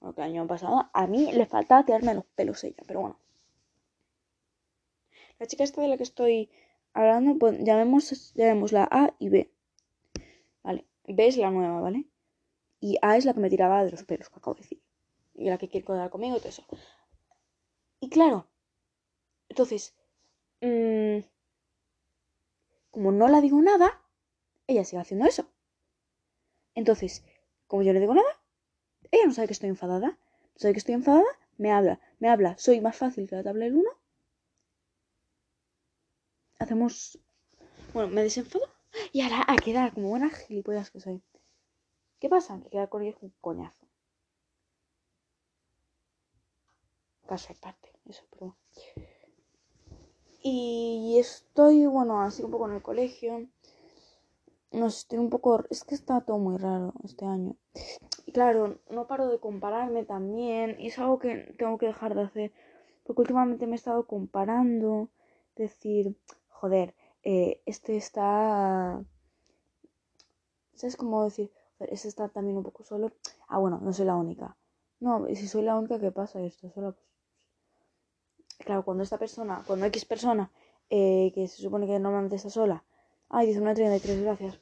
Bueno, 0.00 0.14
el 0.18 0.22
año 0.22 0.46
pasado 0.46 0.90
a 0.92 1.06
mí 1.06 1.32
le 1.32 1.46
faltaba 1.46 1.84
tirarme 1.84 2.14
los 2.14 2.24
pelos 2.26 2.62
ella, 2.64 2.82
pero 2.86 3.00
bueno. 3.00 3.18
La 5.38 5.46
chica 5.46 5.64
esta 5.64 5.80
de 5.80 5.88
la 5.88 5.96
que 5.96 6.02
estoy 6.02 6.50
hablando, 6.92 7.38
pues, 7.38 7.58
llamemos, 7.60 8.72
la 8.72 8.88
A 8.90 9.14
y 9.18 9.28
B. 9.28 9.50
Vale, 10.62 10.84
B 11.06 11.26
es 11.26 11.36
la 11.36 11.50
nueva, 11.50 11.80
¿vale? 11.80 12.06
Y 12.80 12.98
A 13.02 13.16
es 13.16 13.24
la 13.24 13.34
que 13.34 13.40
me 13.40 13.50
tiraba 13.50 13.84
de 13.84 13.90
los 13.90 14.04
pelos, 14.04 14.28
que 14.28 14.36
acabo 14.36 14.54
de 14.54 14.62
decir. 14.62 14.82
Y 15.34 15.48
la 15.48 15.58
que 15.58 15.68
quiere 15.68 15.86
quedar 15.86 16.10
conmigo 16.10 16.36
y 16.36 16.40
todo 16.40 16.48
eso. 16.48 16.64
Y 18.00 18.10
claro, 18.10 18.46
entonces, 19.48 19.94
mmm, 20.60 21.18
como 22.90 23.12
no 23.12 23.28
la 23.28 23.40
digo 23.40 23.60
nada, 23.60 24.02
ella 24.66 24.84
sigue 24.84 25.02
haciendo 25.02 25.26
eso. 25.26 25.46
Entonces, 26.74 27.24
como 27.66 27.82
yo 27.82 27.92
no 27.92 28.00
digo 28.00 28.14
nada, 28.14 28.40
ella 29.10 29.26
no 29.26 29.32
sabe 29.32 29.48
que 29.48 29.52
estoy 29.52 29.68
enfadada. 29.68 30.08
No 30.08 30.56
sabe 30.56 30.74
que 30.74 30.78
estoy 30.78 30.94
enfadada, 30.94 31.26
me 31.56 31.70
habla, 31.72 32.00
me 32.18 32.28
habla. 32.28 32.58
Soy 32.58 32.80
más 32.80 32.96
fácil 32.96 33.28
que 33.28 33.36
la 33.36 33.44
tabla 33.44 33.64
del 33.66 33.76
1. 33.76 33.88
Hacemos. 36.58 37.18
Bueno, 37.94 38.08
me 38.08 38.22
desenfado. 38.22 38.66
Y 39.12 39.20
ahora 39.20 39.44
a 39.46 39.56
quedar 39.56 39.94
como 39.94 40.08
buena 40.08 40.30
gilipollas 40.30 40.90
que 40.90 41.00
soy. 41.00 41.22
¿Qué 42.18 42.28
pasa? 42.28 42.60
Que 42.60 42.70
quedar 42.70 42.88
con 42.88 43.02
ella 43.02 43.14
es 43.16 43.22
un 43.22 43.32
coñazo. 43.40 43.86
Caso 47.28 47.52
aparte, 47.52 47.92
eso, 48.06 48.24
pero. 48.30 48.56
Y 50.42 51.16
estoy, 51.20 51.86
bueno, 51.86 52.22
así 52.22 52.42
un 52.42 52.50
poco 52.50 52.68
en 52.68 52.76
el 52.76 52.82
colegio. 52.82 53.46
No 54.72 54.90
sé, 54.90 54.98
estoy 54.98 55.18
un 55.18 55.30
poco. 55.30 55.64
Es 55.70 55.84
que 55.84 55.94
está 55.94 56.22
todo 56.22 56.38
muy 56.38 56.56
raro 56.56 56.92
este 57.04 57.24
año. 57.24 57.56
Y 58.26 58.32
claro, 58.32 58.80
no 58.90 59.06
paro 59.06 59.28
de 59.28 59.38
compararme 59.38 60.04
también. 60.04 60.76
Y 60.80 60.88
es 60.88 60.98
algo 60.98 61.18
que 61.18 61.54
tengo 61.58 61.78
que 61.78 61.86
dejar 61.86 62.14
de 62.14 62.22
hacer. 62.22 62.52
Porque 63.04 63.22
últimamente 63.22 63.66
me 63.66 63.72
he 63.72 63.76
estado 63.76 64.06
comparando. 64.06 65.08
Decir, 65.54 66.16
joder, 66.60 66.94
eh, 67.22 67.62
este 67.66 67.96
está. 67.96 69.02
¿Sabes 70.74 70.96
cómo 70.96 71.24
decir? 71.24 71.52
Este 71.80 72.08
está 72.08 72.28
también 72.28 72.56
un 72.56 72.64
poco 72.64 72.82
solo. 72.84 73.12
Ah, 73.48 73.58
bueno, 73.58 73.78
no 73.82 73.92
soy 73.92 74.06
la 74.06 74.16
única. 74.16 74.56
No, 75.00 75.26
si 75.28 75.46
soy 75.46 75.62
la 75.62 75.76
única, 75.76 76.00
¿qué 76.00 76.10
pasa? 76.10 76.40
Esto 76.40 76.70
sola, 76.70 76.92
pues 76.92 77.08
claro, 78.58 78.84
cuando 78.84 79.04
esta 79.04 79.18
persona, 79.18 79.62
cuando 79.66 79.86
X 79.86 80.04
persona, 80.04 80.50
eh, 80.90 81.30
que 81.34 81.46
se 81.46 81.62
supone 81.62 81.86
que 81.86 81.98
normalmente 82.00 82.36
está 82.36 82.50
sola, 82.50 82.84
ay, 83.28 83.46
dice 83.46 83.60
una 83.60 83.74
33, 83.74 84.22
gracias, 84.22 84.58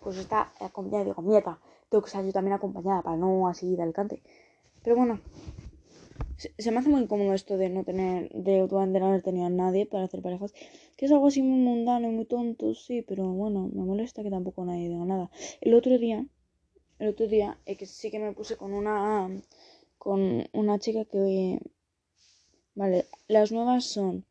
pues 0.00 0.16
está 0.18 0.52
acompañada, 0.60 1.04
digo, 1.04 1.22
mierda, 1.22 1.58
tengo 1.88 2.02
que 2.02 2.08
estar 2.08 2.24
yo 2.24 2.32
también 2.32 2.54
acompañada 2.54 3.02
para 3.02 3.16
no 3.16 3.48
así 3.48 3.74
de 3.74 3.82
alcance. 3.82 4.22
Pero 4.84 4.94
bueno, 4.96 5.20
se, 6.36 6.70
me 6.70 6.78
hace 6.78 6.88
muy 6.88 7.02
incómodo 7.02 7.34
esto 7.34 7.56
de 7.56 7.68
no 7.68 7.84
tener, 7.84 8.30
de 8.30 8.62
últimamente 8.62 9.00
no 9.00 9.08
haber 9.08 9.22
tenido 9.22 9.46
a 9.46 9.50
nadie 9.50 9.86
para 9.86 10.04
hacer 10.04 10.22
parejas, 10.22 10.52
que 10.96 11.06
es 11.06 11.12
algo 11.12 11.28
así 11.28 11.42
muy 11.42 11.58
mundano 11.58 12.08
y 12.08 12.12
muy 12.12 12.24
tonto, 12.24 12.74
sí, 12.74 13.02
pero 13.02 13.28
bueno, 13.28 13.68
me 13.72 13.84
molesta 13.84 14.22
que 14.22 14.30
tampoco 14.30 14.64
nadie 14.64 14.88
diga 14.88 15.04
nada. 15.04 15.30
El 15.60 15.74
otro 15.74 15.98
día, 15.98 16.26
el 16.98 17.08
otro 17.08 17.26
día, 17.26 17.58
eh, 17.66 17.76
que 17.76 17.86
sí 17.86 18.10
que 18.10 18.18
me 18.18 18.32
puse 18.32 18.56
con 18.56 18.72
una, 18.72 19.30
con 19.98 20.44
una 20.52 20.78
chica 20.78 21.04
que 21.04 21.58
Vale, 22.76 23.06
las 23.26 23.52
nuevas 23.52 23.86
son, 23.86 24.26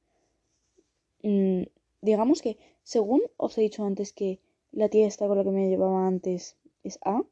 mm, 1.23 1.63
digamos 2.01 2.43
que, 2.43 2.59
según 2.83 3.21
os 3.37 3.57
he 3.57 3.61
dicho 3.61 3.83
antes 3.83 4.13
que 4.13 4.39
la 4.71 4.87
tía 4.87 5.07
esta 5.07 5.27
con 5.27 5.37
la 5.39 5.43
que 5.43 5.49
me 5.49 5.67
llevaba 5.67 6.05
antes 6.05 6.55
es 6.83 6.99
A 7.03 7.23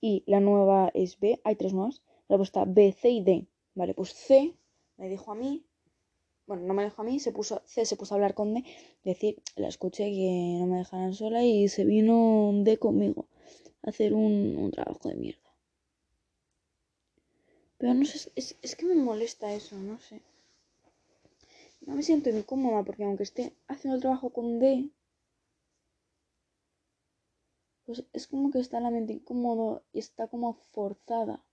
y 0.00 0.24
la 0.26 0.40
nueva 0.40 0.90
es 0.94 1.20
B, 1.20 1.38
hay 1.44 1.56
tres 1.56 1.74
nuevas, 1.74 2.00
la 2.28 2.42
está 2.42 2.64
B, 2.64 2.92
C 2.92 3.10
y 3.10 3.22
D. 3.22 3.46
Vale, 3.74 3.94
pues 3.94 4.12
C 4.14 4.54
me 4.96 5.08
dijo 5.08 5.32
a 5.32 5.34
mí, 5.34 5.64
bueno, 6.46 6.62
no 6.66 6.74
me 6.74 6.84
dijo 6.84 7.02
a 7.02 7.04
mí, 7.04 7.18
se 7.20 7.32
puso, 7.32 7.62
C 7.66 7.84
se 7.86 7.96
puso 7.96 8.14
a 8.14 8.16
hablar 8.16 8.34
con 8.34 8.54
D, 8.54 8.64
decir, 9.04 9.42
la 9.56 9.68
escuché 9.68 10.04
que 10.10 10.56
no 10.60 10.66
me 10.66 10.78
dejaran 10.78 11.14
sola 11.14 11.42
y 11.42 11.68
se 11.68 11.84
vino 11.84 12.52
D 12.64 12.78
conmigo 12.78 13.26
a 13.82 13.90
hacer 13.90 14.14
un, 14.14 14.56
un 14.58 14.70
trabajo 14.70 15.08
de 15.08 15.16
mierda. 15.16 15.40
Pero 17.78 17.94
no 17.94 18.04
sé, 18.04 18.30
es, 18.36 18.56
es 18.62 18.76
que 18.76 18.86
me 18.86 18.94
molesta 18.94 19.52
eso, 19.52 19.76
no 19.76 19.98
sé. 20.00 20.20
No 21.86 21.94
me 21.94 22.02
siento 22.02 22.30
incómoda 22.30 22.82
porque 22.82 23.04
aunque 23.04 23.22
esté 23.24 23.52
haciendo 23.68 23.94
el 23.96 24.00
trabajo 24.02 24.30
con 24.30 24.58
D, 24.58 24.90
pues 27.86 28.04
es 28.12 28.26
como 28.26 28.50
que 28.50 28.58
está 28.58 28.80
la 28.80 28.90
mente 28.90 29.12
incómodo 29.12 29.82
y 29.92 29.98
está 30.00 30.26
como 30.26 30.54
forzada. 30.72 31.44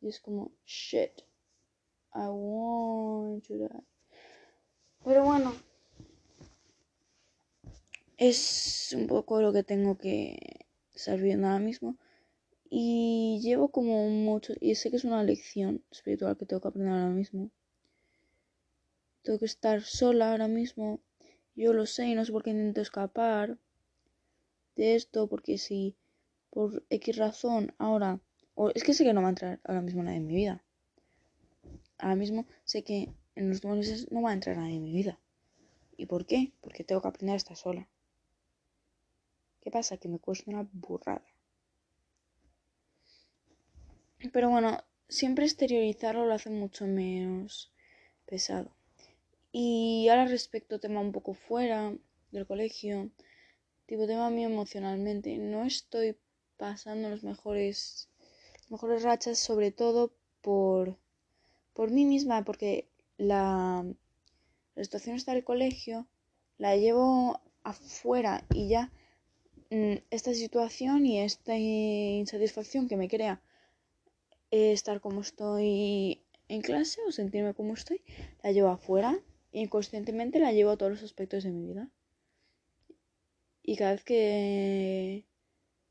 Y 0.00 0.08
es 0.08 0.20
como, 0.20 0.52
shit, 0.64 1.22
I 2.14 2.28
want 2.28 3.46
to 3.46 3.54
die. 3.54 3.84
Pero 5.04 5.24
bueno, 5.24 5.52
es 8.16 8.92
un 8.94 9.06
poco 9.06 9.40
lo 9.40 9.52
que 9.52 9.62
tengo 9.62 9.96
que 9.96 10.66
viendo 11.20 11.46
ahora 11.46 11.60
mismo. 11.60 11.96
Y 12.70 13.40
llevo 13.42 13.68
como 13.68 14.08
mucho, 14.08 14.52
y 14.60 14.74
sé 14.74 14.90
que 14.90 14.96
es 14.96 15.04
una 15.04 15.22
lección 15.22 15.82
espiritual 15.90 16.36
que 16.36 16.44
tengo 16.44 16.60
que 16.60 16.68
aprender 16.68 16.92
ahora 16.92 17.10
mismo. 17.10 17.50
Tengo 19.22 19.38
que 19.38 19.46
estar 19.46 19.82
sola 19.82 20.32
ahora 20.32 20.48
mismo. 20.48 21.00
Yo 21.54 21.72
lo 21.72 21.86
sé 21.86 22.06
y 22.06 22.14
no 22.14 22.24
sé 22.24 22.32
por 22.32 22.42
qué 22.42 22.50
intento 22.50 22.80
escapar 22.80 23.58
de 24.76 24.96
esto, 24.96 25.28
porque 25.28 25.56
si 25.56 25.96
por 26.50 26.84
X 26.90 27.16
razón 27.16 27.74
ahora, 27.78 28.20
es 28.74 28.82
que 28.82 28.94
sé 28.94 29.04
que 29.04 29.12
no 29.12 29.22
va 29.22 29.28
a 29.28 29.30
entrar 29.30 29.60
ahora 29.64 29.82
mismo 29.82 30.02
nadie 30.02 30.18
en 30.18 30.26
mi 30.26 30.34
vida. 30.34 30.62
Ahora 31.98 32.16
mismo 32.16 32.46
sé 32.64 32.82
que 32.82 33.12
en 33.34 33.48
los 33.48 33.56
últimos 33.58 33.78
meses 33.78 34.10
no 34.10 34.22
va 34.22 34.30
a 34.30 34.34
entrar 34.34 34.56
nadie 34.56 34.76
en 34.76 34.82
mi 34.82 34.92
vida. 34.92 35.18
¿Y 35.96 36.06
por 36.06 36.26
qué? 36.26 36.52
Porque 36.60 36.84
tengo 36.84 37.02
que 37.02 37.08
aprender 37.08 37.34
a 37.34 37.36
estar 37.36 37.56
sola. 37.56 37.88
¿Qué 39.60 39.70
pasa? 39.70 39.96
Que 39.96 40.08
me 40.08 40.18
cuesta 40.18 40.50
una 40.50 40.68
burrada. 40.72 41.24
Pero 44.32 44.50
bueno, 44.50 44.82
siempre 45.08 45.44
exteriorizarlo 45.44 46.26
lo 46.26 46.34
hace 46.34 46.50
mucho 46.50 46.86
menos 46.86 47.72
pesado. 48.26 48.70
Y 49.52 50.08
ahora 50.08 50.26
respecto 50.26 50.80
tema 50.80 51.00
un 51.00 51.12
poco 51.12 51.34
fuera 51.34 51.96
del 52.30 52.46
colegio, 52.46 53.10
tipo 53.86 54.06
tema 54.06 54.30
mío 54.30 54.48
emocionalmente, 54.48 55.38
no 55.38 55.64
estoy 55.64 56.16
pasando 56.56 57.08
los 57.08 57.24
mejores, 57.24 58.08
mejores 58.70 59.02
rachas, 59.02 59.38
sobre 59.38 59.70
todo 59.70 60.12
por, 60.40 60.96
por 61.72 61.90
mí 61.90 62.04
misma, 62.04 62.44
porque 62.44 62.88
la, 63.16 63.84
situación 64.76 65.16
está 65.16 65.32
del 65.32 65.44
colegio, 65.44 66.06
la 66.56 66.76
llevo 66.76 67.40
afuera 67.62 68.44
y 68.54 68.68
ya 68.68 68.92
mm, 69.70 69.96
esta 70.10 70.32
situación 70.34 71.04
y 71.06 71.20
esta 71.20 71.56
insatisfacción 71.56 72.88
que 72.88 72.96
me 72.96 73.08
crea 73.08 73.40
estar 74.50 75.00
como 75.00 75.20
estoy 75.20 76.22
en 76.48 76.62
clase 76.62 77.00
o 77.06 77.12
sentirme 77.12 77.54
como 77.54 77.74
estoy, 77.74 78.00
la 78.42 78.52
llevo 78.52 78.68
afuera 78.68 79.18
y 79.52 79.60
inconscientemente 79.60 80.38
la 80.38 80.52
llevo 80.52 80.70
a 80.70 80.76
todos 80.76 80.92
los 80.92 81.02
aspectos 81.02 81.44
de 81.44 81.50
mi 81.50 81.66
vida. 81.66 81.90
Y 83.62 83.76
cada 83.76 83.92
vez 83.92 84.04
que, 84.04 85.24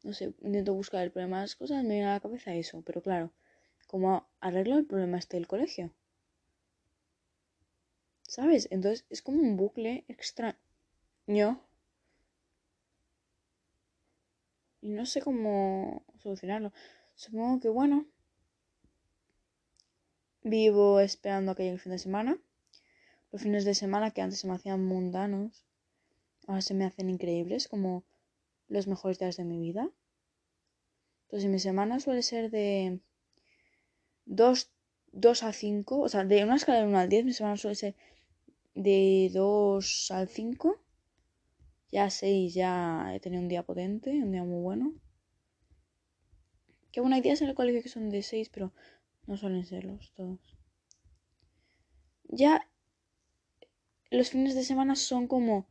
no 0.04 0.14
sé, 0.14 0.34
intento 0.42 0.74
buscar 0.74 1.04
el 1.04 1.12
problema 1.12 1.38
de 1.38 1.44
las 1.44 1.56
cosas, 1.56 1.84
me 1.84 1.96
viene 1.96 2.06
a 2.08 2.14
la 2.14 2.20
cabeza 2.20 2.54
eso. 2.54 2.82
Pero 2.86 3.02
claro, 3.02 3.32
¿cómo 3.88 4.28
arreglo 4.40 4.78
el 4.78 4.86
problema 4.86 5.18
este 5.18 5.38
del 5.38 5.48
colegio? 5.48 5.92
¿Sabes? 8.24 8.68
Entonces 8.72 9.06
es 9.10 9.22
como 9.22 9.42
un 9.42 9.58
bucle 9.58 10.06
extraño. 10.08 10.58
Y 14.82 14.90
no 14.90 15.06
sé 15.06 15.22
cómo 15.22 16.04
solucionarlo. 16.20 16.72
Supongo 17.16 17.60
que 17.60 17.70
bueno. 17.70 18.06
Vivo 20.44 21.00
esperando 21.00 21.52
a 21.52 21.56
que 21.56 21.64
llegue 21.64 21.76
el 21.76 21.80
fin 21.80 21.92
de 21.92 22.00
semana. 22.00 22.38
Los 23.32 23.42
fines 23.42 23.66
de 23.66 23.76
semana 23.76 24.12
que 24.12 24.22
antes 24.22 24.40
se 24.40 24.48
me 24.48 24.54
hacían 24.56 24.86
mundanos, 24.86 25.66
ahora 26.48 26.62
se 26.62 26.74
me 26.74 26.86
hacen 26.86 27.10
increíbles, 27.10 27.68
como 27.68 28.04
los 28.68 28.88
mejores 28.88 29.20
días 29.20 29.38
de 29.38 29.44
mi 29.44 29.60
vida. 29.60 29.90
Entonces 31.24 31.50
mi 31.50 31.60
semana 31.60 32.00
suele 32.00 32.22
ser 32.22 32.50
de 32.52 33.00
2, 34.26 34.72
2 35.12 35.44
a 35.44 35.54
5, 35.54 36.00
o 36.00 36.10
sea, 36.10 36.24
de 36.24 36.44
una 36.44 36.56
escala 36.56 36.80
de 36.80 36.86
1 36.86 36.98
al 36.98 37.10
10, 37.10 37.26
mi 37.26 37.34
semana 37.34 37.58
suele 37.58 37.76
ser 37.76 37.96
de 38.76 39.30
2 39.34 40.12
al 40.12 40.28
5. 40.30 40.80
Ya 41.92 42.10
6 42.10 42.54
ya 42.54 43.14
he 43.14 43.20
tenido 43.20 43.42
un 43.42 43.50
día 43.50 43.64
potente, 43.64 44.12
un 44.12 44.32
día 44.32 44.44
muy 44.44 44.62
bueno. 44.62 44.94
Que 46.92 47.02
bueno, 47.02 47.16
hay 47.16 47.22
días 47.22 47.42
en 47.42 47.50
el 47.50 47.56
colegio 47.56 47.82
que 47.82 47.90
son 47.90 48.10
de 48.10 48.24
6, 48.24 48.50
pero 48.50 48.74
no 49.26 49.38
suelen 49.38 49.66
serlos 49.66 50.14
todos. 50.16 50.40
Ya 52.30 52.68
los 54.10 54.30
fines 54.30 54.56
de 54.56 54.64
semana 54.64 54.96
son 54.96 55.28
como 55.28 55.68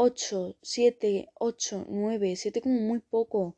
8, 0.00 0.56
7, 0.62 1.28
8, 1.34 1.86
9, 1.88 2.36
7 2.36 2.60
como 2.60 2.76
muy 2.76 3.00
poco. 3.00 3.56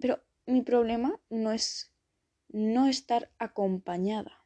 Pero 0.00 0.18
mi 0.46 0.62
problema 0.62 1.20
no 1.30 1.52
es 1.52 1.92
no 2.48 2.88
estar 2.88 3.30
acompañada. 3.38 4.42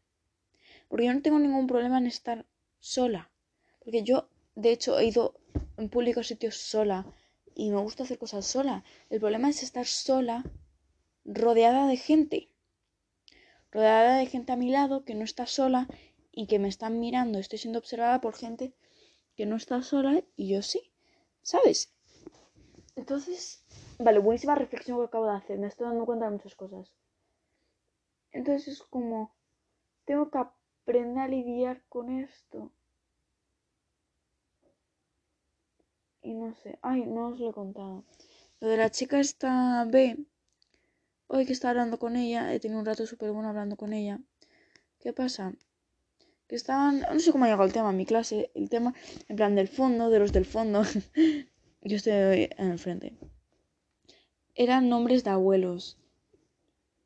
Porque 0.88 1.06
yo 1.06 1.14
no 1.14 1.22
tengo 1.22 1.38
ningún 1.38 1.66
problema 1.66 1.96
en 1.96 2.06
estar 2.06 2.44
sola. 2.78 3.30
Porque 3.78 4.02
yo, 4.02 4.28
de 4.54 4.72
hecho, 4.72 4.98
he 4.98 5.06
ido 5.06 5.40
en 5.78 5.88
públicos 5.88 6.26
sitios 6.26 6.58
sola 6.58 7.06
y 7.54 7.70
me 7.70 7.80
gusta 7.80 8.02
hacer 8.02 8.18
cosas 8.18 8.44
sola. 8.44 8.84
El 9.08 9.20
problema 9.20 9.48
es 9.48 9.62
estar 9.62 9.86
sola 9.86 10.44
rodeada 11.24 11.88
de 11.88 11.96
gente. 11.96 12.50
Rodeada 13.72 14.18
de 14.18 14.26
gente 14.26 14.52
a 14.52 14.56
mi 14.56 14.68
lado 14.68 15.06
que 15.06 15.14
no 15.14 15.24
está 15.24 15.46
sola 15.46 15.88
y 16.32 16.48
que 16.48 16.58
me 16.58 16.68
están 16.68 17.00
mirando, 17.00 17.38
estoy 17.38 17.58
siendo 17.58 17.78
observada 17.78 18.20
por 18.20 18.34
gente 18.34 18.74
que 19.36 19.46
no 19.46 19.56
está 19.56 19.82
sola 19.82 20.22
y 20.36 20.52
yo 20.52 20.62
sí, 20.62 20.92
¿sabes? 21.42 21.92
Entonces, 22.96 23.64
vale, 23.98 24.18
buenísima 24.18 24.54
reflexión 24.54 24.98
que 24.98 25.06
acabo 25.06 25.26
de 25.26 25.36
hacer, 25.36 25.58
me 25.58 25.66
estoy 25.66 25.86
dando 25.86 26.06
cuenta 26.06 26.26
de 26.26 26.32
muchas 26.32 26.54
cosas. 26.54 26.92
Entonces 28.32 28.68
es 28.68 28.82
como, 28.82 29.34
tengo 30.04 30.30
que 30.30 30.38
aprender 30.38 31.22
a 31.22 31.28
lidiar 31.28 31.84
con 31.88 32.10
esto. 32.10 32.72
Y 36.22 36.34
no 36.34 36.54
sé, 36.54 36.78
ay, 36.82 37.04
no 37.06 37.28
os 37.28 37.38
lo 37.38 37.50
he 37.50 37.52
contado. 37.52 38.04
Lo 38.60 38.68
de 38.68 38.76
la 38.76 38.90
chica 38.90 39.20
esta 39.20 39.84
B, 39.84 40.24
hoy 41.26 41.46
que 41.46 41.52
estaba 41.52 41.70
hablando 41.72 41.98
con 41.98 42.16
ella, 42.16 42.54
he 42.54 42.60
tenido 42.60 42.80
un 42.80 42.86
rato 42.86 43.06
súper 43.06 43.30
bueno 43.32 43.48
hablando 43.48 43.76
con 43.76 43.92
ella. 43.92 44.20
¿Qué 45.00 45.12
pasa? 45.12 45.52
Estaban, 46.56 47.00
no 47.00 47.20
sé 47.20 47.32
cómo 47.32 47.44
ha 47.44 47.48
llegado 47.48 47.64
el 47.64 47.72
tema 47.72 47.90
en 47.90 47.96
mi 47.96 48.06
clase, 48.06 48.50
el 48.54 48.68
tema 48.68 48.94
en 49.28 49.36
plan 49.36 49.54
del 49.54 49.68
fondo, 49.68 50.10
de 50.10 50.18
los 50.18 50.32
del 50.32 50.44
fondo, 50.44 50.82
yo 51.82 51.96
estoy 51.96 52.50
en 52.56 52.70
el 52.70 52.78
frente, 52.78 53.16
eran 54.54 54.88
nombres 54.88 55.24
de 55.24 55.30
abuelos. 55.30 55.98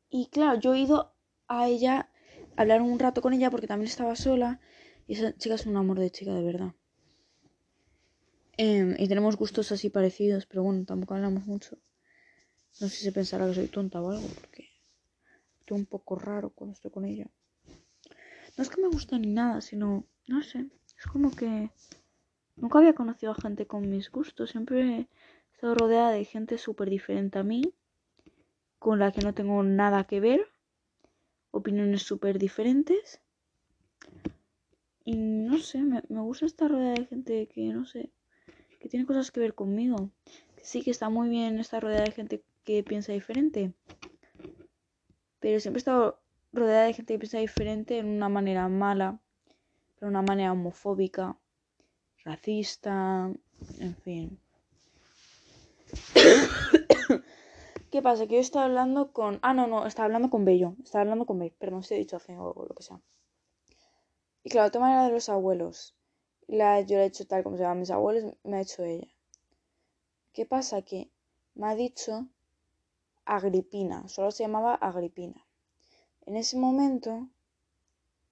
Y 0.09 0.27
claro, 0.27 0.59
yo 0.59 0.73
he 0.73 0.79
ido 0.79 1.13
a 1.47 1.67
ella, 1.67 2.09
a 2.55 2.61
hablar 2.61 2.81
un 2.81 2.99
rato 2.99 3.21
con 3.21 3.33
ella 3.33 3.51
porque 3.51 3.67
también 3.67 3.89
estaba 3.89 4.15
sola, 4.15 4.59
y 5.07 5.13
esa 5.13 5.35
chica 5.37 5.55
es 5.55 5.65
un 5.65 5.77
amor 5.77 5.99
de 5.99 6.11
chica 6.11 6.33
de 6.33 6.43
verdad. 6.43 6.73
Em, 8.57 8.95
y 8.99 9.07
tenemos 9.07 9.37
gustos 9.37 9.71
así 9.71 9.89
parecidos, 9.89 10.45
pero 10.45 10.63
bueno, 10.63 10.83
tampoco 10.85 11.13
hablamos 11.13 11.45
mucho. 11.45 11.77
No 12.79 12.87
sé 12.87 12.95
si 12.97 13.03
se 13.03 13.11
pensará 13.11 13.47
que 13.47 13.55
soy 13.55 13.67
tonta 13.67 14.01
o 14.01 14.09
algo, 14.11 14.27
porque 14.27 14.69
estoy 15.59 15.77
un 15.77 15.85
poco 15.85 16.15
raro 16.15 16.49
cuando 16.49 16.73
estoy 16.73 16.91
con 16.91 17.05
ella. 17.05 17.27
No 18.59 18.63
es 18.63 18.69
que 18.69 18.81
me 18.81 18.89
guste 18.89 19.17
ni 19.17 19.31
nada, 19.31 19.61
sino, 19.61 20.03
no 20.27 20.43
sé, 20.43 20.65
es 20.97 21.05
como 21.05 21.31
que 21.31 21.69
nunca 22.57 22.79
había 22.79 22.91
conocido 22.93 23.31
a 23.31 23.41
gente 23.41 23.65
con 23.65 23.89
mis 23.89 24.11
gustos. 24.11 24.49
Siempre 24.49 24.81
he 24.81 25.07
estado 25.53 25.75
rodeada 25.75 26.11
de 26.11 26.25
gente 26.25 26.57
súper 26.57 26.89
diferente 26.89 27.39
a 27.39 27.43
mí, 27.43 27.73
con 28.77 28.99
la 28.99 29.13
que 29.13 29.21
no 29.21 29.33
tengo 29.33 29.63
nada 29.63 30.03
que 30.03 30.19
ver, 30.19 30.45
opiniones 31.51 32.03
súper 32.03 32.37
diferentes. 32.37 33.21
Y 35.05 35.15
no 35.15 35.57
sé, 35.59 35.81
me, 35.81 36.03
me, 36.09 36.19
gusta 36.19 36.45
estar 36.45 36.69
rodeada 36.69 36.95
de 36.95 37.05
gente 37.05 37.47
que, 37.47 37.71
no 37.71 37.85
sé, 37.85 38.11
que 38.81 38.89
tiene 38.89 39.05
cosas 39.05 39.31
que 39.31 39.39
ver 39.39 39.55
conmigo. 39.55 40.11
Sí 40.61 40.81
que 40.81 40.91
está 40.91 41.07
muy 41.07 41.29
bien 41.29 41.59
estar 41.59 41.81
rodeada 41.81 42.03
de 42.03 42.11
gente 42.11 42.43
que 42.65 42.83
piensa 42.83 43.13
diferente. 43.13 43.71
Pero 45.39 45.61
siempre 45.61 45.77
he 45.77 45.83
estado 45.83 46.19
rodeada 46.51 46.85
de 46.85 46.93
gente 46.93 47.13
que 47.13 47.19
piensa 47.19 47.37
diferente 47.37 47.97
en 47.97 48.07
una 48.07 48.29
manera 48.29 48.67
mala, 48.67 49.19
pero 49.95 50.09
una 50.09 50.21
manera 50.21 50.51
homofóbica, 50.51 51.37
racista, 52.23 53.31
en 53.79 53.95
fin. 53.95 54.39
¿Qué 57.91 58.01
pasa? 58.01 58.27
Que 58.27 58.35
yo 58.35 58.41
estaba 58.41 58.65
hablando 58.65 59.11
con. 59.11 59.39
Ah, 59.41 59.53
no, 59.53 59.67
no, 59.67 59.85
estaba 59.87 60.05
hablando 60.05 60.29
con 60.29 60.45
Bello. 60.45 60.75
Estaba 60.83 61.01
hablando 61.01 61.25
con 61.25 61.39
Bello, 61.39 61.55
perdón, 61.57 61.83
si 61.83 61.95
he 61.95 61.97
dicho 61.97 62.17
hace 62.17 62.37
o 62.37 62.65
lo 62.67 62.75
que 62.75 62.83
sea. 62.83 63.01
Y 64.43 64.49
claro, 64.49 64.67
el 64.67 64.71
tema 64.71 64.91
era 64.91 65.05
de 65.05 65.11
los 65.11 65.29
abuelos. 65.29 65.95
La, 66.47 66.81
yo 66.81 66.97
le 66.97 67.03
he 67.03 67.07
hecho 67.07 67.27
tal 67.27 67.43
como 67.43 67.57
se 67.57 67.63
llaman 67.63 67.79
mis 67.79 67.91
abuelos, 67.91 68.35
me 68.43 68.57
ha 68.57 68.61
hecho 68.61 68.83
ella. 68.83 69.07
¿Qué 70.33 70.45
pasa? 70.45 70.81
Que 70.81 71.11
me 71.55 71.67
ha 71.67 71.75
dicho 71.75 72.27
Agripina, 73.25 74.07
solo 74.07 74.31
se 74.31 74.43
llamaba 74.43 74.75
Agripina. 74.75 75.45
En 76.29 76.37
ese 76.37 76.57
momento 76.57 77.27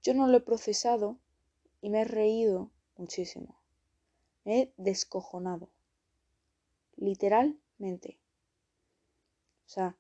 yo 0.04 0.14
no 0.14 0.28
lo 0.28 0.38
he 0.38 0.42
procesado 0.42 1.18
y 1.82 1.90
me 1.90 2.02
he 2.02 2.06
reído 2.06 2.70
muchísimo. 2.96 3.60
Me 4.44 4.60
he 4.60 4.74
descojonado. 4.78 5.72
Literalmente. 6.96 8.20
O 9.66 9.70
sea, 9.70 9.98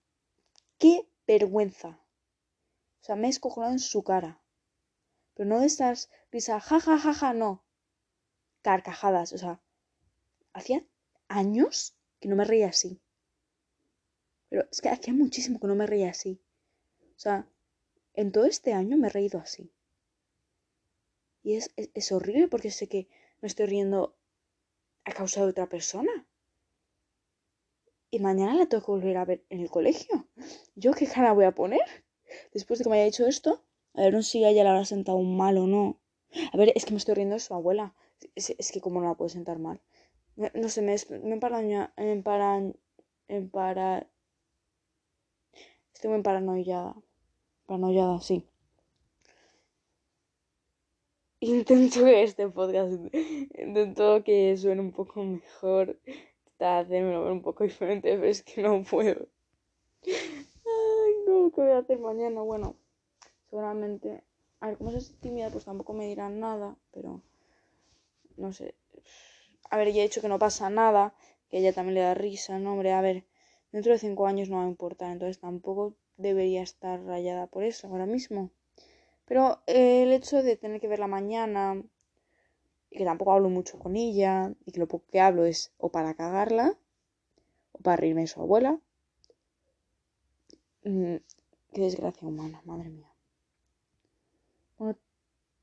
qué 0.77 1.09
vergüenza. 1.25 1.99
O 3.01 3.03
sea, 3.03 3.15
me 3.15 3.23
he 3.23 3.31
descojonado 3.31 3.73
en 3.73 3.79
su 3.79 4.03
cara. 4.03 4.39
Pero 5.33 5.49
no 5.49 5.59
de 5.59 5.65
estas 5.65 6.11
risas, 6.31 6.63
ja, 6.65 6.79
ja, 6.79 6.99
ja, 6.99 7.15
ja, 7.15 7.33
no. 7.33 7.63
Carcajadas. 8.61 9.33
O 9.33 9.39
sea, 9.39 9.59
hacía 10.53 10.85
años 11.29 11.95
que 12.19 12.27
no 12.27 12.35
me 12.35 12.45
reía 12.45 12.67
así. 12.67 13.01
Pero 14.49 14.67
es 14.71 14.81
que 14.81 14.89
hacía 14.89 15.15
muchísimo 15.15 15.59
que 15.59 15.65
no 15.65 15.73
me 15.73 15.87
reía 15.87 16.11
así. 16.11 16.39
O 17.15 17.19
sea, 17.19 17.49
en 18.17 18.31
todo 18.31 18.45
este 18.45 18.73
año 18.73 18.97
me 18.97 19.07
he 19.07 19.11
reído 19.11 19.39
así. 19.39 19.71
Y 21.43 21.55
es, 21.55 21.71
es, 21.77 22.11
horrible 22.11 22.47
porque 22.47 22.71
sé 22.71 22.87
que 22.89 23.07
me 23.41 23.47
estoy 23.47 23.67
riendo 23.67 24.17
a 25.05 25.13
causa 25.13 25.41
de 25.41 25.51
otra 25.51 25.69
persona. 25.69 26.11
Y 28.09 28.19
mañana 28.19 28.55
la 28.55 28.65
tengo 28.65 28.83
que 28.83 28.91
volver 28.91 29.17
a 29.17 29.25
ver 29.25 29.45
en 29.49 29.61
el 29.61 29.69
colegio. 29.69 30.27
¿Yo 30.75 30.93
qué 30.93 31.05
cara 31.05 31.31
voy 31.31 31.45
a 31.45 31.53
poner? 31.53 31.79
Después 32.53 32.79
de 32.79 32.83
que 32.83 32.89
me 32.89 32.95
haya 32.97 33.05
dicho 33.05 33.27
esto, 33.27 33.63
a 33.93 34.01
ver 34.01 34.23
si 34.23 34.43
ella 34.43 34.63
le 34.63 34.69
habrá 34.69 34.83
sentado 34.83 35.19
mal 35.21 35.57
o 35.59 35.67
no. 35.67 36.01
A 36.51 36.57
ver, 36.57 36.73
es 36.75 36.85
que 36.85 36.91
me 36.91 36.97
estoy 36.97 37.15
riendo 37.15 37.35
de 37.35 37.39
su 37.39 37.53
abuela. 37.53 37.93
Es, 38.33 38.71
que 38.71 38.81
como 38.81 38.99
no 38.99 39.07
la 39.07 39.13
puede 39.13 39.29
sentar 39.29 39.59
mal. 39.59 39.79
No 40.35 40.69
sé, 40.69 40.81
me, 40.81 40.95
me 41.23 41.33
emparaña, 41.33 41.93
me 41.97 42.11
en 42.11 42.23
para... 43.51 44.07
Estoy 45.93 46.11
muy 46.11 46.21
paranoiada. 46.23 46.95
Paranoiada, 47.67 48.21
sí. 48.21 48.45
Intento 51.41 52.03
que 52.05 52.23
este 52.23 52.47
podcast, 52.47 52.93
intento 53.59 54.23
que 54.23 54.55
suene 54.57 54.81
un 54.81 54.91
poco 54.93 55.21
mejor. 55.23 55.99
Está 56.45 56.79
haciendo 56.79 57.31
un 57.31 57.41
poco 57.41 57.65
diferente, 57.65 58.09
pero 58.15 58.25
es 58.25 58.41
que 58.41 58.61
no 58.63 58.81
puedo. 58.83 59.27
Ay, 60.05 61.13
no, 61.27 61.51
¿qué 61.53 61.61
voy 61.61 61.71
a 61.71 61.79
hacer 61.79 61.99
mañana? 61.99 62.41
Bueno, 62.41 62.75
seguramente... 63.49 64.23
A 64.61 64.67
ver, 64.67 64.77
como 64.77 64.91
soy 64.91 65.15
tímida, 65.21 65.49
pues 65.49 65.65
tampoco 65.65 65.93
me 65.93 66.07
dirán 66.07 66.39
nada, 66.39 66.75
pero... 66.91 67.21
No 68.37 68.53
sé. 68.53 68.75
A 69.69 69.77
ver, 69.77 69.91
ya 69.91 70.01
he 70.01 70.07
dicho 70.07 70.21
que 70.21 70.29
no 70.29 70.39
pasa 70.39 70.69
nada, 70.69 71.13
que 71.49 71.57
ella 71.59 71.73
también 71.73 71.95
le 71.95 72.01
da 72.01 72.13
risa, 72.13 72.59
¿no? 72.59 72.73
Hombre, 72.73 72.93
a 72.93 73.01
ver, 73.01 73.25
dentro 73.71 73.91
de 73.93 73.99
cinco 73.99 74.27
años 74.27 74.49
no 74.49 74.57
va 74.57 74.63
a 74.63 74.67
importar, 74.67 75.11
entonces 75.11 75.39
tampoco 75.39 75.95
debería 76.17 76.61
estar 76.61 77.03
rayada 77.03 77.47
por 77.47 77.63
eso 77.63 77.87
ahora 77.87 78.05
mismo. 78.05 78.51
Pero 79.25 79.61
eh, 79.67 80.03
el 80.03 80.11
hecho 80.13 80.41
de 80.41 80.55
tener 80.57 80.79
que 80.81 80.87
verla 80.87 81.07
mañana 81.07 81.81
y 82.89 82.97
que 82.97 83.05
tampoco 83.05 83.33
hablo 83.33 83.49
mucho 83.49 83.77
con 83.79 83.95
ella 83.95 84.53
y 84.65 84.71
que 84.71 84.79
lo 84.79 84.87
poco 84.87 85.05
que 85.11 85.19
hablo 85.19 85.45
es 85.45 85.73
o 85.77 85.89
para 85.89 86.13
cagarla 86.13 86.77
o 87.73 87.79
para 87.79 87.97
reírme 87.97 88.21
de 88.21 88.27
su 88.27 88.41
abuela. 88.41 88.79
Mm, 90.83 91.17
qué 91.73 91.81
desgracia 91.81 92.27
humana, 92.27 92.61
madre 92.65 92.89
mía. 92.89 93.11
Bueno, 94.77 94.97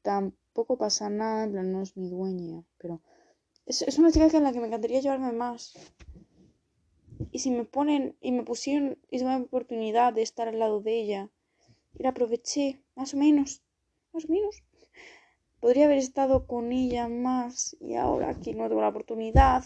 tampoco 0.02 0.76
pasa 0.76 1.08
nada, 1.08 1.46
no 1.46 1.82
es 1.82 1.96
mi 1.96 2.10
dueña, 2.10 2.62
pero 2.78 3.00
es, 3.66 3.82
es 3.82 3.98
una 3.98 4.12
chica 4.12 4.30
con 4.30 4.44
la 4.44 4.52
que 4.52 4.60
me 4.60 4.66
encantaría 4.66 5.00
llevarme 5.00 5.32
más. 5.32 5.74
Y 7.30 7.38
si 7.40 7.50
me 7.50 7.64
ponen 7.64 8.16
y 8.20 8.32
me 8.32 8.42
pusieron 8.42 8.98
y 9.10 9.18
me 9.18 9.24
la 9.24 9.36
oportunidad 9.38 10.12
de 10.12 10.22
estar 10.22 10.48
al 10.48 10.58
lado 10.58 10.80
de 10.80 11.00
ella, 11.00 11.30
y 11.98 12.02
la 12.02 12.10
aproveché, 12.10 12.82
más 12.94 13.14
o 13.14 13.16
menos, 13.16 13.62
más 14.12 14.24
o 14.24 14.28
menos. 14.28 14.62
Podría 15.60 15.86
haber 15.86 15.98
estado 15.98 16.46
con 16.46 16.72
ella 16.72 17.08
más 17.08 17.76
y 17.80 17.94
ahora 17.94 18.28
aquí 18.30 18.52
no 18.52 18.68
tengo 18.68 18.82
la 18.82 18.88
oportunidad, 18.88 19.64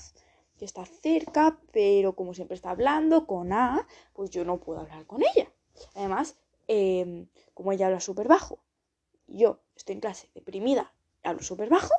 que 0.59 0.65
está 0.65 0.85
cerca, 0.85 1.59
pero 1.73 2.15
como 2.15 2.35
siempre 2.35 2.57
está 2.57 2.71
hablando 2.71 3.27
con 3.27 3.53
A, 3.53 3.87
pues 4.13 4.31
yo 4.31 4.45
no 4.45 4.59
puedo 4.59 4.81
hablar 4.81 5.07
con 5.07 5.23
ella. 5.23 5.51
Además, 5.95 6.37
em, 6.67 7.29
como 7.55 7.73
ella 7.73 7.87
habla 7.87 8.01
súper 8.01 8.29
bajo, 8.29 8.59
yo 9.27 9.61
estoy 9.77 9.95
en 9.95 10.01
clase 10.01 10.29
deprimida, 10.35 10.93
hablo 11.23 11.43
súper 11.43 11.69
bajo, 11.69 11.95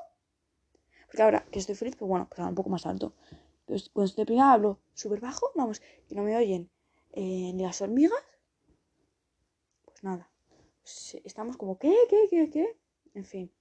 porque 1.06 1.24
ahora 1.24 1.46
que 1.52 1.60
estoy 1.60 1.76
feliz, 1.76 1.96
pues 1.96 2.08
bueno, 2.08 2.28
pues 2.30 2.40
un 2.48 2.56
poco 2.56 2.70
más 2.70 2.86
alto. 2.86 3.14
Entonces, 3.70 3.92
cuando 3.94 4.08
estoy 4.08 4.24
deprimida 4.24 4.52
hablo 4.52 4.80
súper 4.96 5.20
bajo, 5.20 5.52
vamos, 5.54 5.80
y 6.10 6.16
no 6.16 6.24
me 6.24 6.36
oyen 6.36 6.72
eh, 7.12 7.54
ni 7.54 7.62
las 7.62 7.80
hormigas, 7.84 8.20
pues 9.86 10.04
nada. 10.04 10.28
Pues 10.82 11.22
estamos 11.24 11.56
como, 11.56 11.78
¿qué, 11.78 11.96
qué, 12.10 12.28
qué, 12.32 12.50
qué? 12.50 12.80
En 13.14 13.26
fin. 13.26 13.52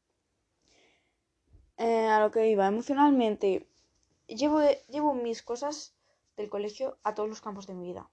Eh, 1.76 2.06
a 2.06 2.20
lo 2.20 2.30
que 2.30 2.48
iba, 2.48 2.66
emocionalmente, 2.66 3.68
llevo, 4.26 4.62
llevo 4.88 5.12
mis 5.12 5.42
cosas 5.42 5.94
del 6.38 6.48
colegio 6.48 6.96
a 7.02 7.14
todos 7.14 7.28
los 7.28 7.42
campos 7.42 7.66
de 7.66 7.74
mi 7.74 7.88
vida. 7.88 8.08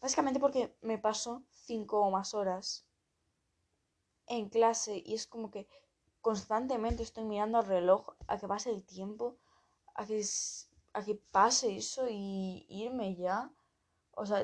Básicamente 0.00 0.38
porque 0.38 0.72
me 0.82 0.98
paso 0.98 1.42
cinco 1.50 1.98
o 2.00 2.12
más 2.12 2.32
horas 2.32 2.86
en 4.28 4.48
clase 4.50 5.02
y 5.04 5.14
es 5.14 5.26
como 5.26 5.50
que 5.50 5.66
constantemente 6.20 7.02
estoy 7.02 7.24
mirando 7.24 7.58
al 7.58 7.66
reloj 7.66 8.14
a 8.28 8.38
que 8.38 8.46
pase 8.46 8.70
el 8.70 8.84
tiempo, 8.84 9.36
a 9.96 10.06
que, 10.06 10.22
a 10.96 11.04
que 11.04 11.14
pase 11.36 11.76
eso 11.76 12.02
y 12.08 12.66
irme 12.68 13.16
ya. 13.16 13.38
O 14.12 14.24
sea, 14.26 14.40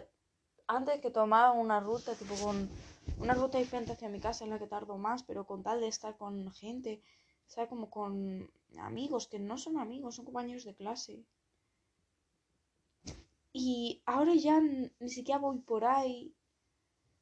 antes 0.67 1.01
que 1.01 1.11
tomar 1.11 1.57
una 1.65 1.81
ruta, 1.81 2.15
tipo 2.15 2.35
con 2.45 2.57
una 3.19 3.35
ruta 3.35 3.59
diferente 3.59 3.93
hacia 3.93 4.09
mi 4.15 4.21
casa 4.21 4.45
en 4.45 4.51
la 4.51 4.59
que 4.59 4.67
tardo 4.67 4.97
más, 4.99 5.23
pero 5.23 5.47
con 5.47 5.63
tal 5.63 5.81
de 5.81 5.89
estar 5.89 6.17
con 6.17 6.35
gente, 6.53 7.03
estar 7.49 7.69
como 7.69 7.91
con 7.91 8.51
amigos 8.79 9.29
que 9.29 9.39
no 9.39 9.57
son 9.57 9.79
amigos, 9.79 10.17
son 10.17 10.27
compañeros 10.27 10.65
de 10.65 10.75
clase. 10.75 11.25
Y 13.53 14.03
ahora 14.07 14.35
ya 14.35 14.61
ni 14.61 15.11
siquiera 15.17 15.39
voy 15.41 15.59
por 15.59 15.85
ahí 15.85 16.35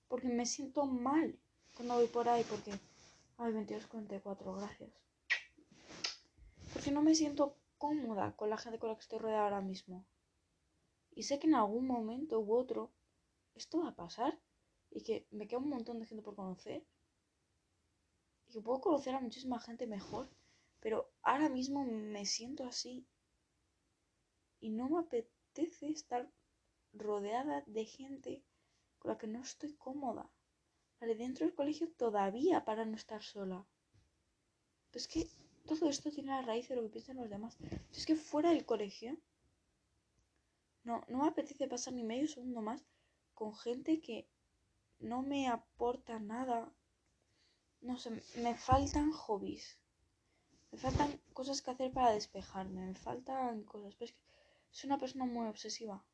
porque 0.08 0.28
me 0.28 0.46
siento 0.46 0.86
mal 0.86 1.38
cuando 1.76 1.94
voy 1.94 2.06
por 2.06 2.28
ahí 2.28 2.44
porque 2.48 2.72
Ay, 3.42 3.54
22.44, 3.54 4.54
gracias. 4.58 4.90
Porque 6.74 6.90
no 6.90 7.00
me 7.00 7.14
siento 7.14 7.56
cómoda 7.80 8.36
con 8.36 8.50
la 8.50 8.58
gente 8.58 8.78
con 8.78 8.90
la 8.90 8.94
que 8.96 9.06
estoy 9.06 9.18
rodeada 9.18 9.44
ahora 9.44 9.62
mismo. 9.62 10.06
Y 11.18 11.22
sé 11.24 11.38
que 11.40 11.48
en 11.48 11.54
algún 11.54 11.86
momento 11.86 12.38
u 12.38 12.54
otro 12.54 12.92
esto 13.54 13.80
va 13.80 13.88
a 13.88 13.96
pasar 13.96 14.38
y 14.90 15.02
que 15.02 15.26
me 15.30 15.46
queda 15.48 15.60
un 15.60 15.70
montón 15.70 15.98
de 15.98 16.06
gente 16.06 16.22
por 16.22 16.36
conocer. 16.36 16.86
Y 18.46 18.52
que 18.52 18.60
puedo 18.60 18.80
conocer 18.80 19.14
a 19.14 19.20
muchísima 19.20 19.58
gente 19.60 19.86
mejor. 19.86 20.28
Pero 20.80 21.10
ahora 21.22 21.48
mismo 21.48 21.84
me 21.84 22.24
siento 22.26 22.64
así. 22.64 23.06
Y 24.60 24.70
no 24.70 24.88
me 24.90 25.00
apetece 25.00 25.88
estar 25.88 26.30
rodeada 26.92 27.62
de 27.66 27.84
gente 27.86 28.44
con 28.98 29.10
la 29.10 29.18
que 29.18 29.26
no 29.26 29.40
estoy 29.40 29.72
cómoda. 29.74 30.30
Vale, 31.00 31.14
dentro 31.14 31.46
del 31.46 31.54
colegio 31.54 31.90
todavía 31.92 32.64
para 32.64 32.84
no 32.84 32.96
estar 32.96 33.22
sola. 33.22 33.66
Es 34.92 35.08
que 35.08 35.28
todo 35.66 35.88
esto 35.88 36.10
tiene 36.10 36.30
la 36.30 36.42
raíz 36.42 36.68
de 36.68 36.76
lo 36.76 36.82
que 36.82 36.88
piensan 36.90 37.16
los 37.16 37.30
demás. 37.30 37.56
es 37.92 38.06
que 38.06 38.16
fuera 38.16 38.50
del 38.50 38.66
colegio, 38.66 39.16
no, 40.84 41.04
no 41.08 41.18
me 41.18 41.28
apetece 41.28 41.68
pasar 41.68 41.92
ni 41.94 42.04
medio 42.04 42.26
segundo 42.26 42.62
más 42.62 42.84
con 43.34 43.54
gente 43.54 44.00
que 44.00 44.28
no 44.98 45.22
me 45.22 45.48
aporta 45.48 46.18
nada. 46.18 46.72
No 47.80 47.96
sé, 47.98 48.10
me 48.36 48.54
faltan 48.54 49.12
hobbies. 49.12 49.78
Me 50.70 50.78
faltan 50.78 51.20
cosas 51.32 51.62
que 51.62 51.70
hacer 51.70 51.92
para 51.92 52.12
despejarme. 52.12 52.86
Me 52.86 52.94
faltan 52.94 53.64
cosas. 53.64 53.94
Pero 53.94 54.06
es 54.06 54.12
que 54.12 54.18
soy 54.70 54.88
una 54.88 54.98
persona 54.98 55.24
muy 55.24 55.46
obsesiva. 55.46 56.04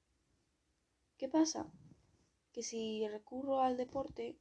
¿Qué 1.19 1.29
pasa? 1.29 1.67
Que 2.53 2.63
si 2.63 3.07
recurro 3.09 3.61
al 3.61 3.77
deporte, 3.77 4.39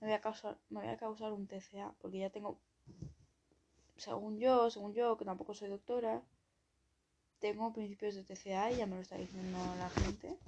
me 0.00 0.06
voy 0.08 0.14
a 0.14 0.20
causar, 0.20 0.58
me 0.70 0.80
voy 0.80 0.88
a 0.88 0.96
causar 0.96 1.32
un 1.32 1.46
TCA, 1.46 1.94
porque 2.00 2.18
ya 2.18 2.30
tengo, 2.30 2.58
según 4.00 4.38
yo, 4.38 4.70
según 4.70 4.94
yo, 4.94 5.16
que 5.18 5.24
tampoco 5.24 5.54
soy 5.54 5.68
doctora, 5.68 6.22
tengo 7.38 7.72
principios 7.72 8.14
de 8.14 8.24
TCA 8.24 8.72
y 8.72 8.76
ya 8.78 8.86
me 8.86 8.96
lo 8.96 9.02
está 9.02 9.16
diciendo 9.16 9.58
la 9.78 9.90
gente, 9.90 10.38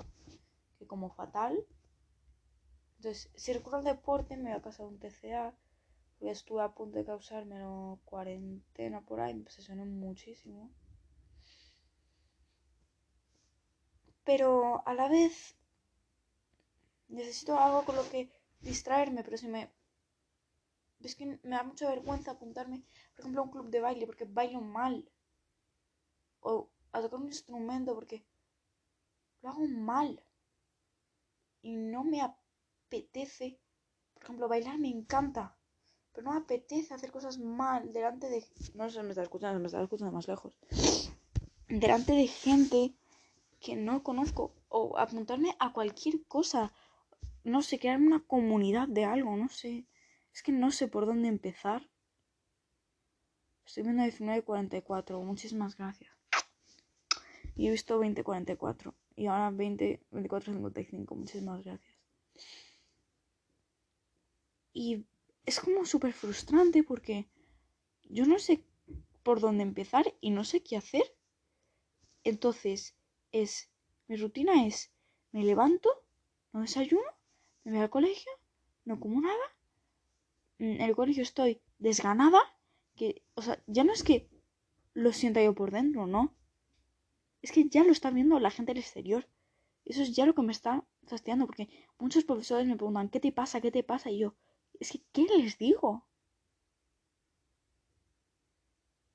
que 0.79 0.87
como 0.87 1.11
fatal. 1.11 1.65
Entonces, 2.97 3.31
si 3.35 3.53
recurro 3.53 3.79
al 3.79 3.85
deporte, 3.85 4.37
me 4.37 4.51
voy 4.51 4.59
a 4.59 4.63
causar 4.63 4.87
un 4.87 4.99
TCA, 4.99 5.55
estuve 6.21 6.63
a 6.63 6.73
punto 6.73 6.99
de 6.99 7.05
causármelo 7.05 7.99
cuarentena 8.05 9.01
por 9.03 9.21
ahí, 9.21 9.35
me 9.35 9.43
obsesioné 9.43 9.85
muchísimo. 9.85 10.71
Pero 14.25 14.87
a 14.87 14.95
la 14.95 15.09
vez 15.09 15.57
necesito 17.09 17.59
algo 17.59 17.85
con 17.85 17.97
lo 17.97 18.09
que 18.09 18.31
distraerme, 18.61 19.25
pero 19.25 19.37
si 19.37 19.49
me... 19.49 19.71
Es 21.05 21.17
que 21.17 21.27
me 21.27 21.57
da 21.57 21.63
mucha 21.63 21.89
vergüenza 21.89 22.33
apuntarme, 22.33 22.83
por 23.15 23.21
ejemplo, 23.21 23.41
a 23.41 23.45
un 23.45 23.51
club 23.51 23.71
de 23.71 23.81
baile 23.81 24.07
porque 24.07 24.25
bailo 24.25 24.61
mal. 24.61 25.11
O 26.41 26.71
a 26.93 27.01
tocar 27.01 27.21
un 27.21 27.27
instrumento 27.27 27.95
porque 27.95 28.25
lo 29.41 29.51
hago 29.51 29.67
mal. 29.67 30.23
Y 31.63 31.77
no 31.77 32.05
me 32.05 32.21
apetece. 32.21 33.61
Por 34.15 34.25
ejemplo, 34.25 34.49
bailar 34.49 34.79
me 34.79 34.89
encanta. 34.89 35.57
Pero 36.13 36.25
no 36.25 36.33
me 36.33 36.41
apetece 36.41 36.95
hacer 36.95 37.11
cosas 37.11 37.39
mal 37.39 37.93
delante 37.93 38.29
de... 38.29 38.45
No 38.75 38.91
sé, 38.91 39.03
me 39.03 39.11
está 39.11 39.23
escuchando, 39.23 39.59
me 39.61 39.67
está 39.67 39.83
escuchando 39.83 40.13
más 40.13 40.29
lejos. 40.29 40.59
Delante 41.69 42.13
de 42.13 42.27
gente 42.27 42.95
que 43.61 43.77
no 43.77 44.03
conozco. 44.03 44.53
O 44.69 44.99
apuntarme 44.99 45.55
a 45.59 45.73
cualquier 45.73 46.25
cosa 46.27 46.73
no 47.45 47.63
sé, 47.63 47.79
crear 47.79 48.01
una 48.01 48.21
comunidad 48.21 48.89
de 48.89 49.05
algo, 49.05 49.37
no 49.37 49.49
sé. 49.49 49.85
Es 50.33 50.43
que 50.43 50.53
no 50.53 50.71
sé 50.71 50.89
por 50.89 51.07
dónde 51.07 51.29
empezar. 51.29 51.89
Estoy 53.67 53.85
viendo 53.85 54.03
19.44, 54.03 55.23
muchísimas 55.23 55.77
gracias. 55.77 56.13
Y 57.55 57.69
he 57.69 57.71
visto 57.71 58.01
20.44. 58.01 58.95
Y 59.15 59.27
ahora 59.27 59.51
20, 59.51 60.03
24, 60.11 60.53
55. 60.53 61.15
Muchísimas 61.15 61.65
gracias. 61.65 61.97
Y 64.73 65.05
es 65.45 65.61
como 65.61 65.85
súper 65.85 66.13
frustrante 66.13 66.83
porque 66.83 67.29
yo 68.05 68.25
no 68.27 68.39
sé 68.39 68.65
por 69.23 69.41
dónde 69.41 69.63
empezar 69.63 70.15
y 70.21 70.31
no 70.31 70.45
sé 70.45 70.63
qué 70.63 70.77
hacer. 70.77 71.15
Entonces, 72.25 72.97
es 73.33 73.71
mi 74.09 74.17
rutina 74.17 74.67
es 74.67 74.93
me 75.33 75.45
levanto, 75.45 75.89
no 76.53 76.61
desayuno, 76.61 77.03
me 77.65 77.73
voy 77.73 77.81
al 77.81 77.91
colegio, 77.91 78.31
no 78.85 79.01
como 79.01 79.21
nada. 79.21 79.57
En 80.63 80.81
el 80.81 80.95
colegio 80.95 81.25
estoy 81.25 81.61
desganada, 81.81 82.41
que, 82.95 83.25
o 83.35 83.43
sea, 83.43 83.61
ya 83.67 83.83
no 83.83 83.93
es 83.93 84.05
que 84.05 84.31
lo 84.95 85.13
sienta 85.13 85.43
yo 85.43 85.57
por 85.57 85.73
dentro, 85.73 86.07
¿no? 86.07 86.37
Es 87.41 87.51
que 87.51 87.69
ya 87.69 87.83
lo 87.83 87.91
está 87.91 88.11
viendo 88.13 88.39
la 88.39 88.53
gente 88.53 88.71
del 88.73 88.81
exterior. 88.81 89.29
Eso 89.85 90.03
es 90.03 90.15
ya 90.15 90.25
lo 90.25 90.37
que 90.37 90.43
me 90.43 90.53
está 90.53 90.87
fastidiando, 91.09 91.47
porque 91.47 91.69
muchos 91.99 92.23
profesores 92.23 92.69
me 92.69 92.77
preguntan, 92.77 93.09
¿qué 93.09 93.19
te 93.19 93.33
pasa? 93.33 93.61
¿Qué 93.61 93.73
te 93.73 93.83
pasa? 93.83 94.13
Y 94.13 94.21
yo, 94.21 94.37
es 94.79 94.93
que, 94.93 95.03
¿qué 95.11 95.27
les 95.37 95.59
digo? 95.59 96.07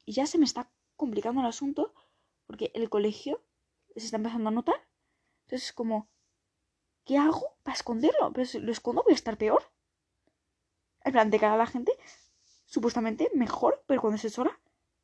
Y 0.04 0.12
ya 0.12 0.26
se 0.26 0.38
me 0.38 0.44
está 0.44 0.70
complicando 0.98 1.40
el 1.40 1.48
asunto, 1.48 1.94
porque 2.46 2.72
el 2.74 2.90
colegio 2.90 3.42
se 3.96 4.04
está 4.04 4.18
empezando 4.18 4.50
a 4.50 4.52
notar. 4.52 4.86
Entonces 5.46 5.70
es 5.70 5.74
como, 5.74 6.10
¿qué 7.06 7.18
hago 7.18 7.56
para 7.64 7.78
esconderlo? 7.78 8.34
Pero 8.34 8.46
si 8.46 8.60
lo 8.60 8.74
escondo 8.74 9.04
voy 9.04 9.14
a 9.14 9.16
estar 9.16 9.38
peor. 9.38 9.64
En 11.08 11.14
plan, 11.14 11.30
de 11.30 11.40
cara 11.40 11.54
a 11.54 11.58
la 11.58 11.68
gente, 11.68 11.94
supuestamente 12.66 13.32
mejor, 13.34 13.82
pero 13.88 14.02
cuando 14.02 14.18
se 14.18 14.30
sola, 14.30 14.52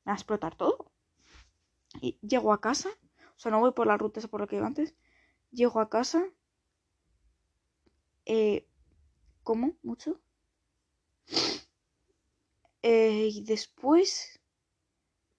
me 0.04 0.10
va 0.10 0.12
a 0.12 0.16
explotar 0.16 0.54
todo. 0.58 0.92
Y 2.02 2.20
llego 2.20 2.52
a 2.52 2.60
casa, 2.60 2.89
o 3.38 3.39
sea, 3.39 3.52
no 3.52 3.62
voy 3.62 3.72
por 3.72 3.88
la 3.88 3.98
ruta 3.98 4.20
esa 4.20 4.28
por 4.28 4.42
la 4.42 4.48
que 4.48 4.58
iba 4.58 4.68
antes. 4.68 4.96
Llego 5.52 5.80
a 5.80 5.89
casa, 5.89 6.26
eh, 8.26 8.68
como 9.44 9.78
mucho. 9.82 10.20
Eh, 12.86 13.30
y 13.32 13.46
después 13.46 14.42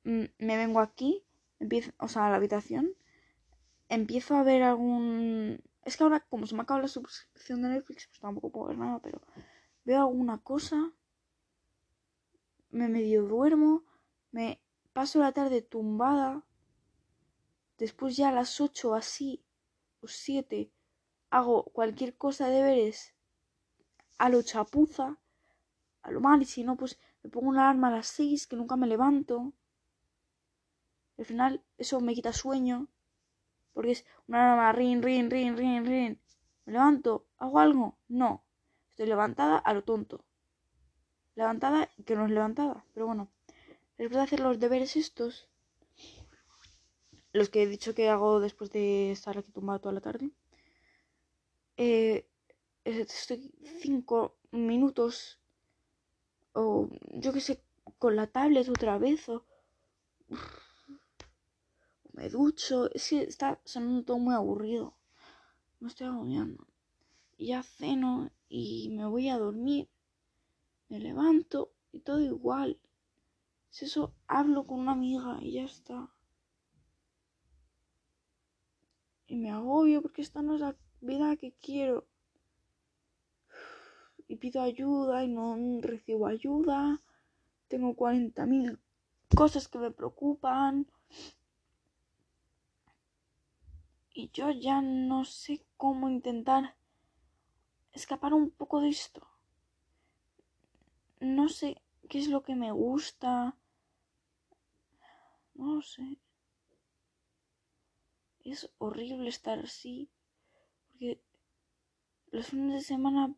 mm, 0.05 0.25
me 0.39 0.57
vengo 0.57 0.81
aquí, 0.81 1.23
empiezo, 1.61 1.93
o 1.99 2.09
sea, 2.09 2.27
a 2.27 2.31
la 2.31 2.37
habitación, 2.37 2.95
empiezo 3.91 4.35
a 4.37 4.43
ver 4.43 4.63
algún... 4.63 5.63
Es 5.85 5.99
que 5.99 6.05
ahora, 6.05 6.21
como 6.21 6.47
se 6.47 6.55
me 6.55 6.63
acaba 6.63 6.81
la 6.81 6.89
suscripción 6.89 7.61
de 7.61 7.69
Netflix, 7.69 8.07
pues 8.07 8.19
tampoco 8.19 8.51
puedo 8.51 8.69
ver 8.69 8.79
nada, 8.79 8.99
pero 9.03 9.21
veo 9.85 10.01
alguna 10.03 10.39
cosa, 10.39 10.93
me 12.71 12.89
medio 12.89 13.23
duermo, 13.25 13.85
me 14.33 14.61
paso 14.93 15.19
la 15.21 15.33
tarde 15.33 15.63
tumbada, 15.63 16.45
después 17.79 18.17
ya 18.17 18.29
a 18.29 18.33
las 18.33 18.61
8 18.61 18.95
así, 18.95 19.45
o 20.01 20.09
7, 20.09 20.71
hago 21.31 21.65
cualquier 21.65 22.17
cosa 22.17 22.49
de 22.49 22.57
deberes 22.57 23.15
a 24.19 24.29
lo 24.29 24.43
chapuza, 24.43 25.19
a 26.03 26.11
lo 26.11 26.21
mal, 26.21 26.43
y 26.43 26.45
si 26.45 26.65
no, 26.65 26.77
pues 26.77 26.99
me 27.23 27.31
pongo 27.31 27.49
una 27.49 27.65
alarma 27.69 27.89
a 27.89 27.97
las 27.97 28.07
6, 28.09 28.47
que 28.47 28.57
nunca 28.57 28.77
me 28.77 28.87
levanto. 28.87 29.53
Al 31.19 31.25
final, 31.25 31.65
eso 31.79 32.01
me 32.01 32.15
quita 32.15 32.33
sueño. 32.33 32.89
Porque 33.73 33.93
es 33.93 34.07
una 34.29 34.53
alarma, 34.53 34.73
rin, 34.73 35.03
rin, 35.03 35.31
rin, 35.31 35.57
rin, 35.57 35.85
rin. 35.85 36.21
¿Me 36.65 36.73
levanto? 36.75 37.27
¿Hago 37.39 37.59
algo? 37.59 37.99
No. 38.09 38.44
Estoy 38.95 39.07
levantada 39.07 39.59
a 39.59 39.75
lo 39.75 39.83
tonto. 39.83 40.25
Levantada 41.35 41.91
que 42.07 42.15
no 42.15 42.27
es 42.27 42.31
levantada. 42.31 42.85
Pero 42.95 43.07
bueno. 43.07 43.29
Después 43.99 44.19
de 44.19 44.23
hacer 44.23 44.39
los 44.39 44.61
deberes 44.61 44.95
estos. 44.95 45.49
Los 47.33 47.49
que 47.49 47.65
he 47.65 47.67
dicho 47.67 47.93
que 47.93 48.09
hago 48.09 48.39
después 48.39 48.71
de 48.71 49.11
estar 49.11 49.37
aquí 49.37 49.51
tumbado 49.51 49.81
toda 49.81 49.95
la 49.95 50.01
tarde. 50.01 50.31
Eh, 51.77 52.29
estoy 52.85 53.53
cinco 53.83 54.37
minutos. 54.53 55.41
O 56.53 56.89
yo 57.15 57.33
que 57.33 57.41
sé, 57.41 57.61
con 57.99 58.15
la 58.15 58.29
tablet 58.29 58.69
otra 58.69 58.97
vez. 58.99 59.29
O 59.29 59.45
me 62.13 62.29
ducho. 62.29 62.89
Es 62.93 63.09
que 63.09 63.23
está 63.23 63.61
sonando 63.65 64.05
todo 64.05 64.19
muy 64.19 64.35
aburrido. 64.37 64.95
Me 65.81 65.89
estoy 65.89 66.07
agobiando. 66.07 66.65
Ya 67.39 67.63
ceno 67.63 68.31
y 68.49 68.91
me 68.91 69.07
voy 69.07 69.29
a 69.29 69.39
dormir. 69.39 69.89
Me 70.89 70.99
levanto 70.99 71.73
y 71.93 72.01
todo 72.01 72.21
igual. 72.21 72.79
Si 73.71 73.87
eso, 73.87 74.15
hablo 74.29 74.67
con 74.67 74.81
una 74.81 74.93
amiga 74.93 75.39
y 75.41 75.53
ya 75.53 75.65
está. 75.65 76.11
Y 79.27 79.37
me 79.37 79.51
agobio 79.51 80.03
porque 80.03 80.23
esta 80.23 80.43
no 80.43 80.55
es 80.55 80.61
la 80.61 80.77
vida 81.01 81.37
que 81.37 81.53
quiero. 81.55 82.07
Y 84.29 84.37
pido 84.37 84.63
ayuda 84.63 85.25
y 85.25 85.29
no 85.29 85.57
recibo 85.81 86.27
ayuda. 86.27 87.01
Tengo 87.69 87.95
40.000 87.95 88.79
cosas 89.35 89.69
que 89.69 89.79
me 89.79 89.91
preocupan. 89.91 90.87
Y 94.13 94.31
yo 94.33 94.51
ya 94.51 94.81
no 94.81 95.25
sé 95.25 95.65
cómo 95.77 96.09
intentar 96.09 96.77
escapar 97.95 98.35
un 98.35 98.51
poco 98.51 98.81
de 98.81 98.89
esto. 98.89 99.27
No 101.21 101.49
sé 101.49 101.81
qué 102.09 102.19
es 102.19 102.29
lo 102.29 102.43
que 102.43 102.55
me 102.55 102.73
gusta. 102.73 103.57
No 105.55 105.77
lo 105.77 105.83
sé. 105.83 106.19
Es 108.45 108.71
horrible 108.79 109.29
estar 109.29 109.59
así. 109.61 110.11
Porque 110.91 111.23
los 112.31 112.49
fines 112.49 112.75
de 112.75 112.81
semana, 112.83 113.35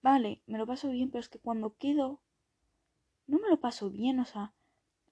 vale, 0.00 0.42
me 0.46 0.58
lo 0.58 0.66
paso 0.66 0.88
bien, 0.88 1.10
pero 1.10 1.20
es 1.20 1.28
que 1.28 1.40
cuando 1.40 1.76
quedo, 1.76 2.20
no 3.26 3.38
me 3.38 3.48
lo 3.48 3.60
paso 3.60 3.90
bien. 3.90 4.20
O 4.20 4.24
sea, 4.24 4.54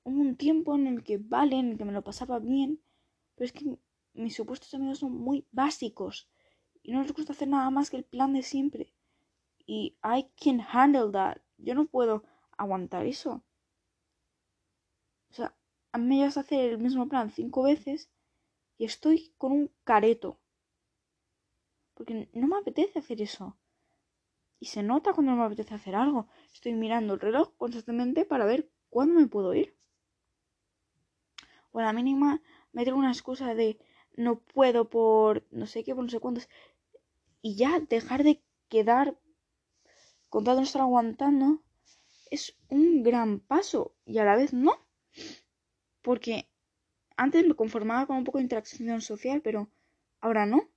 hubo 0.05 0.21
un 0.21 0.37
tiempo 0.37 0.75
en 0.77 0.87
el 0.87 1.03
que, 1.03 1.19
vale, 1.19 1.57
en 1.57 1.73
el 1.73 1.79
que 1.79 1.85
me 1.85 1.93
lo 1.93 2.05
pasaba 2.05 2.39
bien, 2.39 2.81
pero 3.35 3.47
es 3.47 3.53
que 3.53 3.79
mis 4.15 4.35
supuestos 4.35 4.73
amigos 4.73 5.01
son 5.01 5.13
muy 5.13 5.47
básicos 5.51 6.31
y 6.87 6.93
no 6.93 7.03
les 7.03 7.13
gusta 7.13 7.33
hacer 7.33 7.49
nada 7.49 7.69
más 7.71 7.91
que 7.91 7.97
el 7.97 8.05
plan 8.05 8.33
de 8.33 8.45
siempre. 8.45 8.95
Y 9.67 9.97
I 10.05 10.31
can 10.41 10.61
handle 10.61 11.11
that. 11.11 11.39
Yo 11.59 11.75
no 11.75 11.87
puedo 11.87 12.23
aguantar 12.57 13.07
eso. 13.07 13.43
O 15.29 15.35
sea, 15.35 15.57
a 15.91 15.99
mí 15.99 16.07
me 16.07 16.17
llevas 16.19 16.37
a 16.37 16.41
hacer 16.41 16.71
el 16.71 16.79
mismo 16.79 17.09
plan 17.09 17.33
cinco 17.33 17.65
veces 17.65 18.09
y 18.79 18.85
estoy 18.85 19.35
con 19.37 19.51
un 19.51 19.73
careto. 19.83 20.39
Porque 21.95 22.29
no 22.33 22.47
me 22.47 22.59
apetece 22.59 23.01
hacer 23.01 23.21
eso. 23.21 23.59
Y 24.61 24.67
se 24.67 24.85
nota 24.85 25.13
cuando 25.13 25.33
no 25.33 25.39
me 25.39 25.45
apetece 25.45 25.75
hacer 25.75 25.97
algo. 25.97 26.29
Estoy 26.55 26.75
mirando 26.75 27.15
el 27.15 27.21
reloj 27.21 27.57
constantemente 27.57 28.25
para 28.25 28.47
ver 28.47 28.71
cuándo 28.91 29.19
me 29.19 29.27
puedo 29.27 29.53
ir. 29.55 29.77
O 31.73 31.81
a 31.81 31.83
la 31.83 31.93
mínima 31.93 32.43
me 32.71 32.85
tengo 32.85 32.99
una 32.99 33.11
excusa 33.11 33.57
de 33.57 33.77
no 34.17 34.41
puedo 34.41 34.89
por 34.89 35.45
no 35.51 35.67
sé 35.67 35.85
qué, 35.85 35.95
por 35.95 36.05
no 36.05 36.11
sé 36.11 36.21
cuántos. 36.21 36.49
Y 37.47 37.55
ya 37.55 37.79
dejar 37.79 38.25
de 38.25 38.43
quedar 38.69 39.17
con 40.29 40.43
todo 40.43 40.63
estar 40.63 40.83
aguantando 40.83 41.63
es 42.29 42.57
un 42.69 43.05
gran 43.05 43.39
paso 43.39 43.95
y 44.05 44.19
a 44.19 44.25
la 44.25 44.35
vez 44.35 44.53
no. 44.53 44.75
Porque 46.03 46.49
antes 47.17 47.47
me 47.47 47.55
conformaba 47.55 48.05
con 48.07 48.17
un 48.17 48.25
poco 48.25 48.39
de 48.39 48.43
interacción 48.43 49.01
social, 49.01 49.43
pero 49.43 49.71
ahora 50.21 50.45
no. 50.45 50.69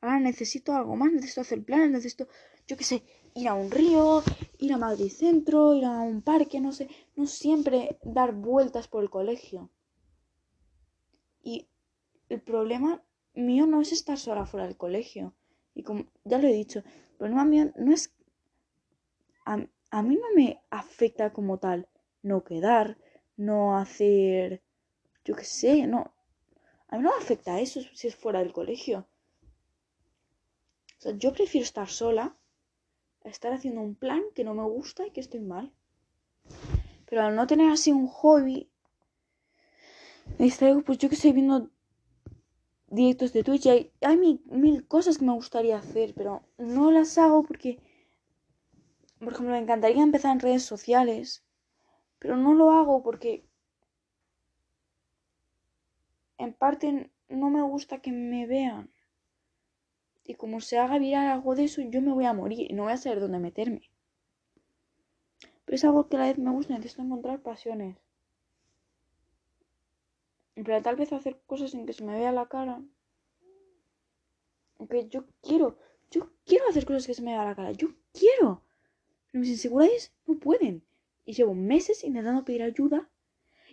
Ahora 0.00 0.20
necesito 0.20 0.74
algo 0.74 0.94
más, 0.94 1.10
necesito 1.10 1.40
hacer 1.40 1.64
planes, 1.64 1.90
necesito, 1.90 2.28
yo 2.68 2.76
qué 2.76 2.84
sé, 2.84 3.02
ir 3.34 3.48
a 3.48 3.54
un 3.54 3.72
río, 3.72 4.22
ir 4.60 4.74
a 4.74 4.78
Madrid 4.78 5.10
Centro, 5.10 5.74
ir 5.74 5.86
a 5.86 6.02
un 6.02 6.22
parque, 6.22 6.60
no 6.60 6.70
sé, 6.70 6.88
no 7.16 7.26
siempre 7.26 7.98
dar 8.04 8.32
vueltas 8.32 8.86
por 8.86 9.02
el 9.02 9.10
colegio. 9.10 9.70
Y 11.42 11.66
el 12.28 12.40
problema 12.42 13.02
mío 13.34 13.66
no 13.66 13.80
es 13.80 13.90
estar 13.90 14.18
sola 14.18 14.46
fuera 14.46 14.68
del 14.68 14.76
colegio. 14.76 15.34
Y 15.76 15.82
como 15.82 16.06
ya 16.24 16.38
lo 16.38 16.48
he 16.48 16.52
dicho, 16.52 16.78
el 16.80 17.16
problema 17.18 17.44
mío 17.44 17.70
no 17.76 17.92
es... 17.92 18.12
A, 19.44 19.58
a 19.90 20.02
mí 20.02 20.16
no 20.16 20.34
me 20.34 20.60
afecta 20.70 21.32
como 21.32 21.58
tal 21.58 21.86
no 22.22 22.42
quedar, 22.42 22.96
no 23.36 23.76
hacer... 23.76 24.62
Yo 25.24 25.36
qué 25.36 25.44
sé, 25.44 25.86
no... 25.86 26.14
A 26.88 26.96
mí 26.96 27.02
no 27.02 27.10
me 27.10 27.22
afecta 27.22 27.60
eso 27.60 27.82
si 27.92 28.08
es 28.08 28.16
fuera 28.16 28.38
del 28.38 28.54
colegio. 28.54 29.06
O 30.98 31.00
sea, 31.02 31.12
yo 31.12 31.34
prefiero 31.34 31.64
estar 31.64 31.88
sola 31.88 32.34
a 33.22 33.28
estar 33.28 33.52
haciendo 33.52 33.82
un 33.82 33.96
plan 33.96 34.22
que 34.34 34.44
no 34.44 34.54
me 34.54 34.64
gusta 34.64 35.06
y 35.06 35.10
que 35.10 35.20
estoy 35.20 35.40
mal. 35.40 35.74
Pero 37.04 37.22
al 37.22 37.36
no 37.36 37.46
tener 37.46 37.70
así 37.70 37.92
un 37.92 38.06
hobby, 38.06 38.70
me 40.38 40.46
distraigo, 40.46 40.82
pues 40.82 40.96
yo 40.96 41.10
que 41.10 41.16
sé, 41.16 41.32
viendo 41.32 41.70
directos 42.88 43.32
de 43.32 43.42
Twitch. 43.42 43.66
Hay, 43.66 43.92
hay 44.00 44.16
mil, 44.16 44.86
cosas 44.86 45.18
que 45.18 45.24
me 45.24 45.32
gustaría 45.32 45.78
hacer, 45.78 46.14
pero 46.14 46.42
no 46.58 46.90
las 46.90 47.18
hago 47.18 47.42
porque, 47.42 47.78
por 49.18 49.32
ejemplo, 49.32 49.52
me 49.52 49.58
encantaría 49.58 50.02
empezar 50.02 50.32
en 50.32 50.40
redes 50.40 50.64
sociales, 50.64 51.44
pero 52.18 52.36
no 52.36 52.54
lo 52.54 52.70
hago 52.70 53.02
porque, 53.02 53.44
en 56.38 56.52
parte, 56.52 57.10
no 57.28 57.50
me 57.50 57.62
gusta 57.62 58.00
que 58.00 58.12
me 58.12 58.46
vean. 58.46 58.90
Y 60.24 60.34
como 60.34 60.60
se 60.60 60.78
haga 60.78 60.98
viral 60.98 61.26
algo 61.28 61.54
de 61.54 61.64
eso, 61.64 61.82
yo 61.82 62.02
me 62.02 62.12
voy 62.12 62.24
a 62.24 62.32
morir 62.32 62.70
y 62.70 62.74
no 62.74 62.84
voy 62.84 62.92
a 62.92 62.96
saber 62.96 63.20
dónde 63.20 63.38
meterme. 63.38 63.82
Pero 65.64 65.76
es 65.76 65.84
algo 65.84 66.08
que 66.08 66.16
a 66.16 66.20
la 66.20 66.26
vez 66.26 66.38
me 66.38 66.50
gusta, 66.50 66.74
necesito 66.74 67.02
encontrar 67.02 67.40
pasiones. 67.40 67.96
Pero 70.56 70.82
tal 70.82 70.96
vez 70.96 71.12
hacer 71.12 71.38
cosas 71.46 71.74
en 71.74 71.84
que 71.86 71.92
se 71.92 72.04
me 72.04 72.18
vea 72.18 72.32
la 72.32 72.48
cara. 72.48 72.82
Aunque 74.78 75.08
yo 75.08 75.26
quiero, 75.42 75.78
yo 76.10 76.30
quiero 76.44 76.68
hacer 76.68 76.84
cosas 76.86 77.06
que 77.06 77.14
se 77.14 77.22
me 77.22 77.32
vea 77.32 77.44
la 77.44 77.54
cara, 77.54 77.72
yo 77.72 77.88
quiero. 78.12 78.62
Pero 79.26 79.40
mis 79.40 79.50
inseguridades 79.50 80.12
no 80.26 80.38
pueden. 80.38 80.82
Y 81.26 81.34
llevo 81.34 81.54
meses 81.54 82.04
intentando 82.04 82.44
pedir 82.44 82.62
ayuda. 82.62 83.08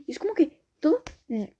Y 0.05 0.11
es 0.11 0.19
como 0.19 0.33
que 0.33 0.59
todo. 0.79 1.05
Mi, 1.27 1.55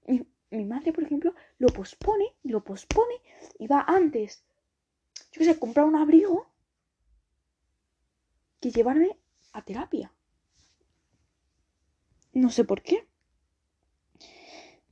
mi 0.52 0.66
madre, 0.66 0.92
por 0.92 1.04
ejemplo, 1.04 1.34
lo 1.58 1.74
pospone, 1.74 2.36
lo 2.44 2.64
pospone 2.64 3.16
y 3.58 3.68
va 3.68 3.82
antes. 3.88 4.44
Yo 5.32 5.40
qué 5.40 5.46
sé, 5.46 5.58
comprar 5.58 5.86
un 5.86 5.96
abrigo 5.96 6.48
que 8.60 8.72
llevarme 8.72 9.18
a 9.54 9.64
terapia. 9.64 10.14
No 12.34 12.50
sé 12.50 12.66
por 12.66 12.82
qué. 12.82 13.08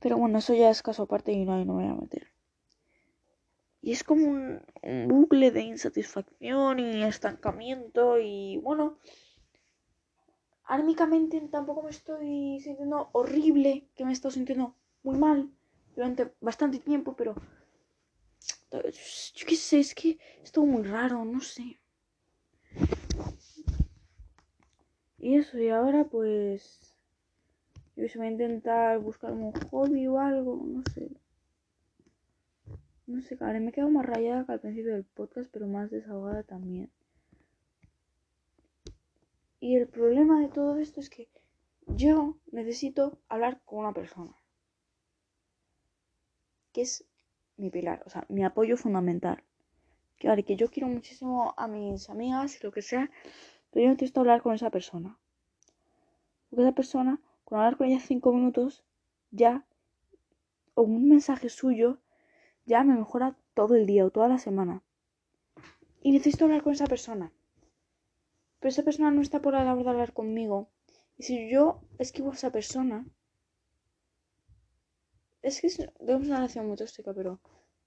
Pero 0.02 0.18
bueno, 0.18 0.38
eso 0.38 0.52
ya 0.52 0.68
es 0.68 0.82
caso 0.82 1.04
aparte 1.04 1.32
y 1.32 1.44
no, 1.44 1.64
no 1.64 1.74
me 1.74 1.84
voy 1.84 1.92
a 1.92 1.94
meter. 1.94 2.28
Y 3.80 3.92
es 3.92 4.02
como 4.04 4.26
un, 4.26 4.60
un, 4.82 5.08
bucle 5.08 5.50
de 5.50 5.62
insatisfacción 5.62 6.78
y 6.80 7.02
estancamiento 7.04 8.18
y 8.18 8.58
bueno, 8.58 8.98
ármicamente 10.64 11.40
tampoco 11.50 11.82
me 11.82 11.90
estoy 11.90 12.60
sintiendo 12.60 13.10
horrible, 13.12 13.88
que 13.94 14.04
me 14.04 14.10
he 14.10 14.12
estado 14.12 14.32
sintiendo 14.32 14.74
muy 15.02 15.16
mal 15.18 15.50
durante 15.94 16.32
bastante 16.40 16.78
tiempo, 16.78 17.14
pero 17.16 17.34
yo 18.70 19.46
qué 19.46 19.56
sé, 19.56 19.80
es 19.80 19.94
que 19.94 20.18
es 20.42 20.50
todo 20.50 20.64
muy 20.64 20.82
raro, 20.82 21.24
no 21.24 21.40
sé. 21.40 21.78
Y 25.18 25.36
eso, 25.36 25.58
y 25.58 25.68
ahora 25.68 26.04
pues 26.04 26.91
yo 27.96 28.08
se 28.08 28.18
voy 28.18 28.28
a 28.28 28.30
intentar 28.30 28.98
buscar 28.98 29.32
un 29.32 29.52
hobby 29.70 30.06
o 30.06 30.18
algo, 30.18 30.62
no 30.64 30.82
sé. 30.94 31.10
No 33.06 33.20
sé, 33.20 33.36
cara, 33.36 33.58
me 33.60 33.70
he 33.70 33.72
quedado 33.72 33.90
más 33.90 34.06
rayada 34.06 34.46
que 34.46 34.52
al 34.52 34.60
principio 34.60 34.94
del 34.94 35.04
podcast, 35.04 35.50
pero 35.52 35.66
más 35.66 35.90
desahogada 35.90 36.42
también. 36.44 36.90
Y 39.60 39.76
el 39.76 39.86
problema 39.88 40.40
de 40.40 40.48
todo 40.48 40.78
esto 40.78 41.00
es 41.00 41.10
que 41.10 41.28
yo 41.86 42.36
necesito 42.50 43.18
hablar 43.28 43.60
con 43.64 43.80
una 43.80 43.92
persona. 43.92 44.34
Que 46.72 46.82
es 46.82 47.04
mi 47.56 47.70
pilar, 47.70 48.02
o 48.06 48.10
sea, 48.10 48.24
mi 48.28 48.44
apoyo 48.44 48.76
fundamental. 48.76 49.42
Vale, 50.24 50.44
que 50.44 50.56
yo 50.56 50.68
quiero 50.68 50.88
muchísimo 50.88 51.54
a 51.56 51.66
mis 51.66 52.08
amigas 52.08 52.56
y 52.56 52.64
lo 52.64 52.72
que 52.72 52.82
sea, 52.82 53.10
pero 53.70 53.84
yo 53.84 53.90
necesito 53.90 54.20
hablar 54.20 54.42
con 54.42 54.54
esa 54.54 54.70
persona. 54.70 55.18
Porque 56.48 56.62
esa 56.62 56.74
persona, 56.74 57.20
con 57.44 57.58
hablar 57.58 57.76
con 57.76 57.86
ella 57.86 58.00
cinco 58.00 58.32
minutos, 58.32 58.84
ya, 59.30 59.64
o 60.74 60.82
un 60.82 61.08
mensaje 61.08 61.48
suyo, 61.48 61.98
ya 62.66 62.84
me 62.84 62.94
mejora 62.94 63.36
todo 63.54 63.74
el 63.74 63.86
día 63.86 64.04
o 64.06 64.10
toda 64.10 64.28
la 64.28 64.38
semana. 64.38 64.82
Y 66.00 66.12
necesito 66.12 66.44
hablar 66.44 66.62
con 66.62 66.72
esa 66.72 66.86
persona. 66.86 67.32
Pero 68.60 68.70
esa 68.70 68.82
persona 68.82 69.10
no 69.10 69.22
está 69.22 69.40
por 69.40 69.54
la 69.54 69.64
labor 69.64 69.84
de 69.84 69.90
hablar 69.90 70.12
conmigo. 70.12 70.68
Y 71.18 71.24
si 71.24 71.50
yo 71.50 71.80
esquivo 71.98 72.30
a 72.30 72.34
esa 72.34 72.50
persona. 72.50 73.06
Es 75.42 75.60
que 75.60 75.68
tenemos 75.98 76.26
una 76.26 76.36
relación 76.36 76.68
muy 76.68 76.76
tóxica, 76.76 77.12
pero 77.12 77.40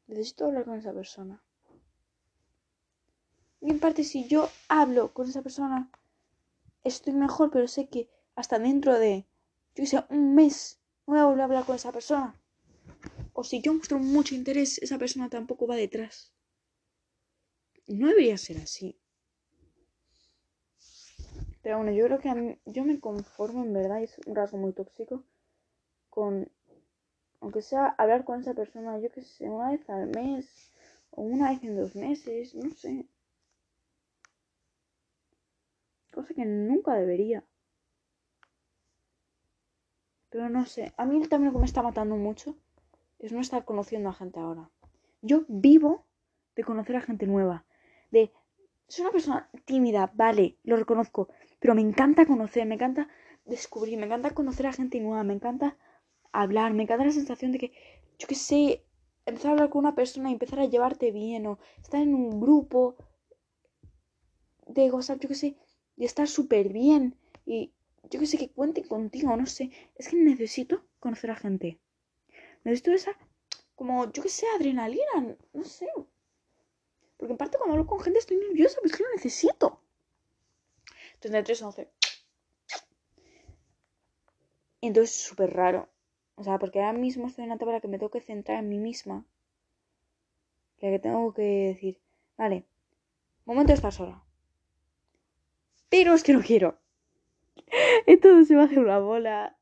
necesito 0.08 0.46
hablar 0.46 0.66
con 0.66 0.78
esa 0.78 0.94
persona. 0.94 1.42
Y 3.62 3.72
en 3.72 3.80
parte, 3.80 4.04
si 4.04 4.28
yo 4.28 4.50
hablo 4.68 5.14
con 5.14 5.28
esa 5.28 5.42
persona, 5.42 5.90
estoy 6.84 7.14
mejor, 7.14 7.50
pero 7.52 7.68
sé 7.68 7.88
que 7.88 8.10
hasta 8.36 8.60
dentro 8.60 9.00
de, 9.00 9.26
yo 9.76 9.86
sé, 9.86 10.04
un 10.10 10.36
mes, 10.36 10.80
no 11.06 11.14
voy 11.14 11.22
a 11.22 11.26
volver 11.26 11.42
a 11.42 11.46
hablar 11.46 11.66
con 11.66 11.76
esa 11.76 11.92
persona. 11.92 12.36
O 13.34 13.44
si 13.44 13.62
yo 13.62 13.74
muestro 13.74 14.00
mucho 14.00 14.34
interés, 14.34 14.78
esa 14.82 14.98
persona 14.98 15.30
tampoco 15.30 15.68
va 15.68 15.76
detrás. 15.76 16.34
No 17.88 18.08
debería 18.08 18.38
ser 18.38 18.58
así. 18.58 18.98
Pero 21.62 21.78
bueno, 21.78 21.92
yo 21.92 22.06
creo 22.06 22.20
que 22.20 22.30
a 22.30 22.36
mí, 22.36 22.58
yo 22.66 22.86
me 22.86 23.00
conformo 23.00 23.64
en 23.64 23.74
verdad, 23.74 24.02
es 24.02 24.20
un 24.26 24.36
rasgo 24.36 24.58
muy 24.58 24.72
tóxico, 24.72 25.24
con, 26.10 26.48
aunque 27.42 27.62
sea 27.62 27.88
hablar 27.98 28.24
con 28.24 28.40
esa 28.40 28.54
persona, 28.54 29.00
yo 29.00 29.12
que 29.12 29.24
sé, 29.24 29.50
una 29.50 29.72
vez 29.72 29.90
al 29.90 30.08
mes, 30.08 30.72
o 31.12 31.24
una 31.24 31.50
vez 31.50 31.64
en 31.64 31.76
dos 31.76 31.96
meses, 31.96 32.54
no 32.56 32.70
sé. 32.76 33.08
Cosa 36.12 36.34
que 36.34 36.46
nunca 36.46 36.94
debería. 36.94 37.44
Pero 40.36 40.50
no 40.50 40.66
sé, 40.66 40.92
a 40.98 41.06
mí 41.06 41.26
también 41.30 41.54
lo 41.54 41.54
que 41.54 41.62
me 41.62 41.66
está 41.66 41.82
matando 41.82 42.18
mucho 42.18 42.58
es 43.20 43.32
no 43.32 43.40
estar 43.40 43.64
conociendo 43.64 44.10
a 44.10 44.14
gente 44.14 44.38
ahora. 44.38 44.70
Yo 45.22 45.46
vivo 45.48 46.04
de 46.58 46.64
conocer 46.66 46.98
a 46.98 47.02
gente 47.02 47.26
nueva, 47.26 47.64
de 48.12 48.34
soy 48.90 49.04
una 49.04 49.14
persona 49.14 49.50
tímida, 49.64 50.12
vale, 50.14 50.58
lo 50.66 50.76
reconozco, 50.76 51.30
pero 51.62 51.74
me 51.74 51.80
encanta 51.80 52.26
conocer, 52.26 52.66
me 52.66 52.76
encanta 52.76 53.08
descubrir, 53.46 53.98
me 53.98 54.08
encanta 54.08 54.32
conocer 54.32 54.68
a 54.68 54.74
gente 54.74 55.00
nueva, 55.00 55.24
me 55.24 55.36
encanta 55.36 55.78
hablar, 56.34 56.74
me 56.74 56.84
encanta 56.84 57.06
la 57.06 57.12
sensación 57.14 57.54
de 57.54 57.60
que, 57.60 57.72
yo 58.20 58.28
qué 58.28 58.36
sé, 58.36 58.84
empezar 59.26 59.52
a 59.52 59.54
hablar 59.54 59.70
con 59.70 59.86
una 59.86 59.96
persona 59.96 60.30
y 60.30 60.34
empezar 60.34 60.60
a 60.60 60.66
llevarte 60.66 61.12
bien, 61.12 61.48
o 61.48 61.60
estar 61.82 62.02
en 62.02 62.14
un 62.14 62.42
grupo 62.42 62.98
de 64.68 64.90
gozar, 64.90 65.18
yo 65.18 65.30
qué 65.30 65.36
sé, 65.36 65.56
y 65.96 66.04
estar 66.04 66.28
súper 66.28 66.74
bien, 66.74 67.16
y 67.46 67.72
yo 68.10 68.20
qué 68.20 68.26
sé, 68.26 68.38
que 68.38 68.50
cuenten 68.50 68.88
contigo, 68.88 69.36
no 69.36 69.46
sé, 69.46 69.72
es 69.96 70.08
que 70.10 70.16
necesito 70.16 70.86
conocer 71.00 71.32
a 71.32 71.36
gente. 71.36 71.80
Necesito 72.64 72.92
esa, 72.92 73.18
como, 73.76 74.12
yo 74.12 74.24
qué 74.24 74.30
sé, 74.30 74.46
adrenalina, 74.56 75.38
no 75.54 75.64
sé, 75.64 75.88
porque 77.18 77.32
en 77.32 77.38
parte 77.38 77.58
cuando 77.58 77.74
hablo 77.74 77.88
con 77.88 78.00
gente 78.00 78.20
estoy 78.20 78.38
nerviosa, 78.38 78.78
pero 78.82 78.92
es 78.92 78.98
que 78.98 79.04
lo 79.04 79.10
necesito. 79.16 79.82
33, 81.20 81.62
11. 81.62 81.90
Y 84.82 84.88
entonces 84.88 85.16
es 85.16 85.24
súper 85.24 85.54
raro. 85.54 85.90
O 86.36 86.44
sea, 86.44 86.60
porque 86.60 86.80
ahora 86.80 86.98
mismo 86.98 87.28
estoy 87.28 87.44
en 87.44 87.50
una 87.50 87.56
etapa 87.56 87.72
en 87.72 87.76
la 87.76 87.82
que 87.82 87.88
me 87.88 87.98
tengo 87.98 88.12
que 88.12 88.22
centrar 88.22 88.60
en 88.60 88.70
mí 88.70 88.78
misma. 88.78 89.26
La 90.80 90.90
que 90.92 91.00
tengo 91.00 91.34
que 91.34 91.74
decir, 91.74 92.00
vale, 92.38 92.66
momento 93.46 93.70
de 93.70 93.76
estar 93.76 93.94
sola. 93.94 94.22
Pero 95.90 96.14
es 96.14 96.24
que 96.24 96.34
no 96.34 96.42
quiero. 96.42 96.78
Entonces 98.08 98.48
se 98.48 98.56
va 98.56 98.64
a 98.64 98.66
hacer 98.66 98.80
una 98.80 99.00
bola. 99.00 99.58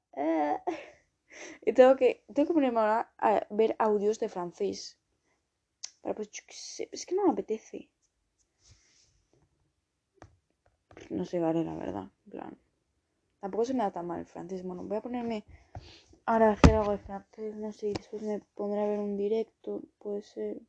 Y 1.66 1.74
tengo 1.74 1.96
que, 1.96 2.24
tengo 2.34 2.48
que 2.48 2.54
ponerme 2.54 2.80
ahora 2.80 3.12
a 3.18 3.48
ver 3.50 3.76
audios 3.80 4.20
de 4.20 4.30
francés. 4.30 4.98
Para 6.02 6.16
pues, 6.16 6.30
es 6.92 7.06
que 7.06 7.16
no 7.16 7.26
me 7.26 7.32
apetece. 7.32 7.90
No 11.10 11.26
sé, 11.26 11.40
vale, 11.40 11.64
la 11.64 11.76
verdad. 11.76 12.12
Plan. 12.30 12.58
Tampoco 13.40 13.66
se 13.66 13.74
me 13.74 13.84
da 13.84 13.92
tan 13.92 14.08
mal 14.08 14.20
el 14.20 14.26
francés. 14.26 14.64
Bueno, 14.64 14.84
voy 14.84 14.98
a 14.98 15.02
ponerme 15.02 15.44
ahora 16.26 16.50
a 16.50 16.54
hacer 16.54 16.76
algo 16.76 16.92
de 16.92 16.98
francés. 16.98 17.56
No 17.56 17.72
sé, 17.72 17.94
después 17.94 18.22
me 18.24 18.40
pondré 18.56 18.82
a 18.82 18.88
ver 18.88 19.00
un 19.00 19.18
directo. 19.18 19.82
Puede 20.00 20.22
ser. 20.22 20.62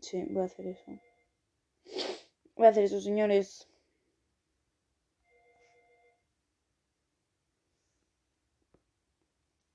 Sí, 0.00 0.24
voy 0.30 0.42
a 0.42 0.46
hacer 0.46 0.66
eso. 0.66 0.92
Voy 2.56 2.66
a 2.66 2.70
hacer 2.70 2.84
eso, 2.84 3.00
señores. 3.00 3.68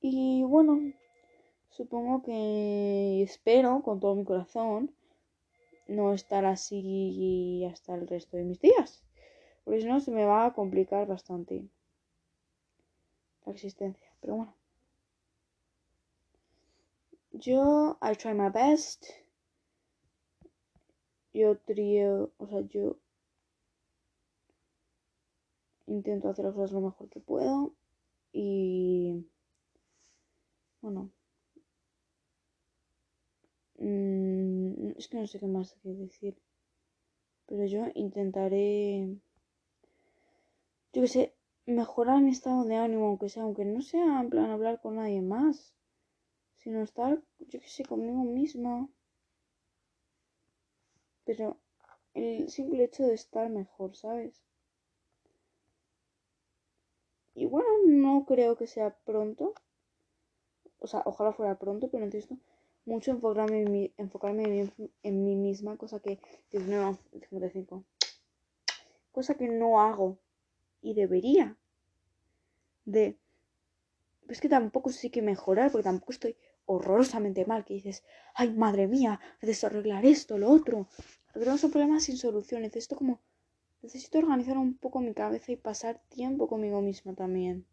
Y 0.02 0.44
bueno, 0.44 0.94
supongo 1.70 2.24
que 2.24 3.22
espero 3.22 3.84
con 3.84 4.00
todo 4.00 4.16
mi 4.16 4.26
corazón 4.26 4.92
no 5.88 6.14
estar 6.14 6.46
así 6.46 7.64
hasta 7.72 7.94
el 7.94 8.08
resto 8.08 8.38
de 8.38 8.46
mis 8.46 8.60
días. 8.60 9.04
Porque 9.64 9.82
si 9.82 9.88
no 9.88 10.00
se 10.00 10.10
me 10.10 10.26
va 10.26 10.46
a 10.46 10.54
complicar 10.54 11.06
bastante 11.08 11.70
la 13.46 13.54
existencia. 13.54 14.12
Pero 14.22 14.36
bueno. 14.38 14.56
Yo, 17.34 17.98
I 18.02 18.16
try 18.16 18.34
my 18.34 18.50
best. 18.50 19.21
Yo 21.34 21.58
trío, 21.58 22.32
o 22.38 22.48
sea, 22.48 22.62
yo 22.62 22.96
intento 25.88 26.30
hacer 26.30 26.46
las 26.46 26.56
cosas 26.56 26.72
lo 26.74 26.82
mejor 26.82 27.08
que 27.10 27.20
puedo. 27.20 27.74
Y 28.34 29.26
bueno, 30.82 31.12
Mm, 33.82 34.92
es 34.98 35.08
que 35.10 35.18
no 35.18 35.28
sé 35.28 35.40
qué 35.40 35.48
más 35.48 35.74
que 35.82 35.90
decir. 35.90 36.36
Pero 37.48 37.64
yo 37.74 37.82
intentaré, 38.06 38.72
yo 40.94 41.02
que 41.02 41.08
sé, 41.16 41.24
mejorar 41.66 42.22
mi 42.22 42.32
estado 42.32 42.64
de 42.64 42.76
ánimo, 42.78 43.06
aunque 43.08 43.28
sea, 43.30 43.44
aunque 43.44 43.66
no 43.66 43.82
sea 43.82 44.22
en 44.22 44.30
plan 44.30 44.50
hablar 44.52 44.80
con 44.82 44.96
nadie 44.96 45.22
más, 45.22 45.74
sino 46.58 46.82
estar, 46.82 47.22
yo 47.52 47.60
qué 47.62 47.70
sé, 47.76 47.84
conmigo 47.86 48.24
misma. 48.24 48.90
Pero 51.32 51.56
el 52.14 52.50
simple 52.50 52.84
hecho 52.84 53.04
de 53.04 53.14
estar 53.14 53.50
mejor, 53.50 53.96
¿sabes? 53.96 54.44
Y 57.34 57.46
bueno, 57.46 57.70
no 57.88 58.26
creo 58.26 58.58
que 58.58 58.68
sea 58.68 58.94
pronto. 59.06 59.54
O 60.80 60.88
sea, 60.88 61.04
ojalá 61.06 61.32
fuera 61.32 61.58
pronto, 61.58 61.90
pero 61.90 62.06
necesito 62.06 62.36
mucho 62.84 63.12
enfocarme 63.12 63.62
en 63.62 63.72
mí, 63.72 63.94
enfocarme 63.96 64.70
en 65.04 65.24
mí, 65.24 65.36
misma, 65.38 65.78
cosa 65.78 66.02
que, 66.02 66.20
Dios 66.52 66.66
mío, 66.66 67.00
55. 67.14 67.86
Cosa 69.14 69.36
que 69.36 69.48
no 69.48 69.80
hago 69.80 70.18
y 70.82 70.94
debería. 70.94 71.56
De. 72.84 73.18
Es 74.28 74.42
que 74.42 74.50
tampoco 74.50 74.90
sí 74.90 75.10
que 75.10 75.22
mejorar, 75.22 75.72
porque 75.72 75.86
tampoco 75.86 76.12
estoy 76.12 76.36
horrorosamente 76.66 77.46
mal, 77.46 77.64
que 77.64 77.76
dices, 77.76 78.04
ay, 78.34 78.52
madre 78.54 78.88
mía, 78.88 79.22
necesito 79.42 79.68
arreglar 79.68 80.06
esto, 80.06 80.38
lo 80.38 80.50
otro. 80.50 80.90
Arreglar 81.34 81.60
un 81.62 81.72
problema 81.72 82.00
sin 82.00 82.16
solución, 82.16 82.62
necesito 82.62 82.96
como 82.96 83.20
Necesito 83.84 84.20
organizar 84.20 84.58
un 84.58 84.76
poco 84.78 85.00
mi 85.02 85.14
cabeza 85.14 85.52
y 85.52 85.58
pasar 85.58 86.02
tiempo 86.10 86.48
conmigo 86.48 86.82
misma 86.82 87.14
también. 87.16 87.66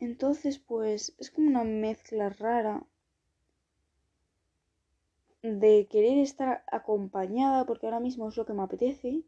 Entonces, 0.00 0.58
pues 0.58 1.14
es 1.18 1.30
como 1.30 1.46
una 1.46 1.62
mezcla 1.62 2.30
rara 2.30 2.84
de 5.42 5.88
querer 5.90 6.16
estar 6.18 6.62
acompañada 6.70 7.66
porque 7.66 7.86
ahora 7.86 7.98
mismo 7.98 8.28
es 8.28 8.36
lo 8.36 8.46
que 8.46 8.52
me 8.52 8.62
apetece. 8.62 9.24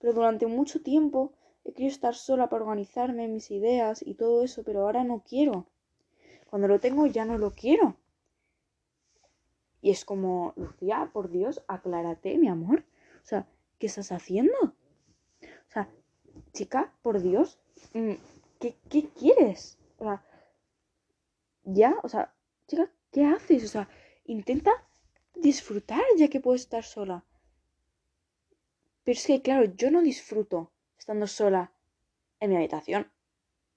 Pero 0.00 0.12
durante 0.12 0.48
mucho 0.48 0.82
tiempo 0.82 1.34
he 1.64 1.72
querido 1.72 1.92
estar 1.92 2.16
sola 2.16 2.48
para 2.48 2.64
organizarme 2.64 3.28
mis 3.28 3.52
ideas 3.52 4.02
y 4.04 4.14
todo 4.14 4.42
eso, 4.42 4.64
pero 4.64 4.80
ahora 4.82 5.04
no 5.04 5.22
quiero. 5.22 5.66
Cuando 6.48 6.68
lo 6.68 6.80
tengo 6.80 7.06
ya 7.06 7.24
no 7.24 7.38
lo 7.38 7.52
quiero. 7.52 7.96
Y 9.80 9.90
es 9.90 10.04
como, 10.04 10.54
Lucía, 10.56 11.10
por 11.12 11.30
Dios, 11.30 11.62
aclárate, 11.68 12.36
mi 12.38 12.48
amor. 12.48 12.84
O 13.22 13.26
sea, 13.26 13.46
¿qué 13.78 13.86
estás 13.86 14.10
haciendo? 14.12 14.56
O 14.62 15.70
sea, 15.70 15.88
chica, 16.52 16.92
por 17.02 17.20
Dios, 17.20 17.58
mm, 17.92 18.14
¿qué, 18.58 18.76
qué 18.88 19.08
quieres? 19.10 19.78
O 19.98 20.04
sea, 20.04 20.24
ya, 21.64 21.96
o 22.02 22.08
sea, 22.08 22.34
chica, 22.66 22.90
¿qué 23.12 23.24
haces? 23.24 23.64
O 23.64 23.68
sea, 23.68 23.88
intenta 24.24 24.72
disfrutar 25.34 26.02
ya 26.16 26.28
que 26.28 26.40
puedes 26.40 26.62
estar 26.62 26.84
sola. 26.84 27.24
Pero 29.04 29.18
es 29.18 29.26
que, 29.26 29.42
claro, 29.42 29.64
yo 29.76 29.90
no 29.90 30.02
disfruto 30.02 30.72
estando 30.98 31.26
sola 31.26 31.72
en 32.40 32.50
mi 32.50 32.56
habitación. 32.56 33.10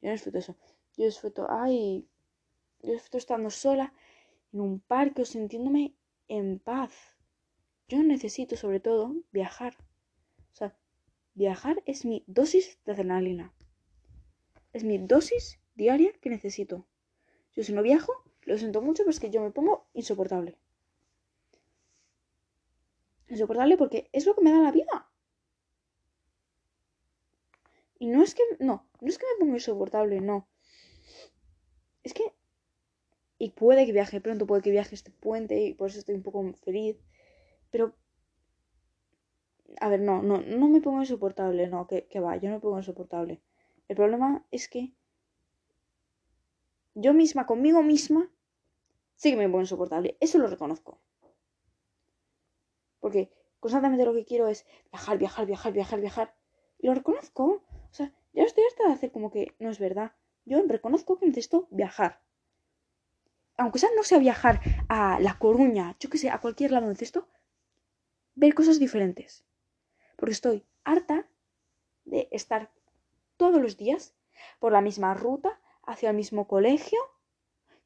Yo 0.02 0.08
no 0.08 0.12
disfruto 0.14 0.40
eso. 0.40 0.56
Yo 0.98 1.06
disfruto, 1.06 1.48
ay, 1.50 2.08
yo 2.84 2.94
disfruto 2.94 3.18
estando 3.18 3.50
sola 3.50 3.94
en 4.54 4.62
un 4.62 4.80
parque 4.80 5.22
o 5.22 5.26
sintiéndome 5.26 5.96
en 6.28 6.60
paz. 6.60 6.92
Yo 7.88 8.04
necesito 8.04 8.56
sobre 8.56 8.80
todo 8.80 9.16
viajar. 9.32 9.76
O 10.54 10.56
sea, 10.56 10.76
viajar 11.34 11.82
es 11.86 12.06
mi 12.06 12.24
dosis 12.28 12.80
de 12.86 12.94
adrenalina. 12.94 13.54
Es 14.74 14.84
mi 14.84 14.98
dosis 14.98 15.60
diaria 15.76 16.12
que 16.22 16.30
necesito. 16.30 16.86
Yo 17.54 17.64
si 17.64 17.74
no 17.74 17.82
viajo, 17.82 18.14
lo 18.44 18.58
siento 18.58 18.82
mucho, 18.82 19.04
pero 19.04 19.12
es 19.12 19.20
que 19.20 19.30
yo 19.30 19.42
me 19.42 19.52
pongo 19.52 19.88
insoportable. 19.94 20.58
Insoportable 23.28 23.78
porque 23.78 24.10
es 24.14 24.26
lo 24.26 24.36
que 24.36 24.42
me 24.42 24.52
da 24.52 24.60
la 24.60 24.72
vida. 24.72 25.10
Y 28.00 28.08
no 28.08 28.24
es 28.24 28.34
que, 28.34 28.44
no, 28.60 28.90
no 29.00 29.08
es 29.08 29.18
que 29.18 29.26
me 29.26 29.40
ponga 29.40 29.58
insoportable, 29.58 30.22
no. 30.22 30.48
Es 32.04 32.14
que 32.14 32.34
y 33.42 33.50
puede 33.50 33.88
que 33.88 33.92
viaje 33.92 34.22
pronto, 34.22 34.46
puede 34.46 34.62
que 34.62 34.70
viaje 34.70 34.94
este 34.94 35.10
puente 35.10 35.60
y 35.60 35.74
por 35.74 35.90
eso 35.90 35.98
estoy 35.98 36.14
un 36.14 36.22
poco 36.22 36.54
feliz. 36.64 36.96
Pero... 37.72 37.96
A 39.80 39.90
ver, 39.90 40.00
no, 40.00 40.22
no, 40.22 40.42
no 40.42 40.68
me 40.68 40.80
pongo 40.80 41.00
insoportable, 41.00 41.68
no, 41.68 41.88
que, 41.88 42.06
que 42.06 42.20
va, 42.20 42.38
yo 42.38 42.50
no 42.50 42.58
me 42.58 42.62
pongo 42.62 42.78
insoportable. 42.78 43.42
El 43.88 43.96
problema 43.96 44.46
es 44.52 44.70
que 44.70 44.94
yo 46.94 47.16
misma, 47.16 47.48
conmigo 47.48 47.82
misma, 47.82 48.30
sí 49.16 49.32
que 49.32 49.38
me 49.38 49.48
pongo 49.48 49.62
insoportable. 49.62 50.18
Eso 50.20 50.38
lo 50.38 50.46
reconozco. 50.46 51.00
Porque 53.00 53.32
constantemente 53.60 54.06
lo 54.06 54.14
que 54.14 54.26
quiero 54.26 54.50
es 54.50 54.68
viajar, 54.92 55.18
viajar, 55.18 55.48
viajar, 55.48 55.74
viajar, 55.74 56.00
viajar. 56.00 56.36
Y 56.78 56.86
lo 56.86 56.94
reconozco. 56.94 57.64
O 57.90 57.94
sea, 57.94 58.14
ya 58.34 58.44
estoy 58.44 58.66
harta 58.66 58.88
de 58.88 58.94
hacer 58.94 59.12
como 59.12 59.32
que 59.32 59.56
no 59.58 59.72
es 59.72 59.80
verdad. 59.80 60.12
Yo 60.46 60.62
reconozco 60.68 61.18
que 61.18 61.26
necesito 61.26 61.68
viajar 61.72 62.22
aunque 63.62 63.78
sea 63.78 63.90
no 63.96 64.04
sea 64.04 64.18
viajar 64.18 64.60
a 64.90 65.20
La 65.20 65.38
Coruña, 65.38 65.96
yo 66.00 66.10
que 66.10 66.18
sé, 66.18 66.30
a 66.32 66.40
cualquier 66.40 66.72
lado 66.72 66.92
de 66.92 67.06
esto, 67.06 67.28
ver 68.34 68.56
cosas 68.56 68.80
diferentes. 68.80 69.46
Porque 70.16 70.34
estoy 70.34 70.66
harta 70.84 71.28
de 72.06 72.28
estar 72.32 72.72
todos 73.38 73.62
los 73.62 73.78
días 73.78 74.16
por 74.60 74.72
la 74.72 74.82
misma 74.82 75.14
ruta, 75.14 75.60
hacia 75.84 76.10
el 76.10 76.16
mismo 76.16 76.48
colegio. 76.48 77.00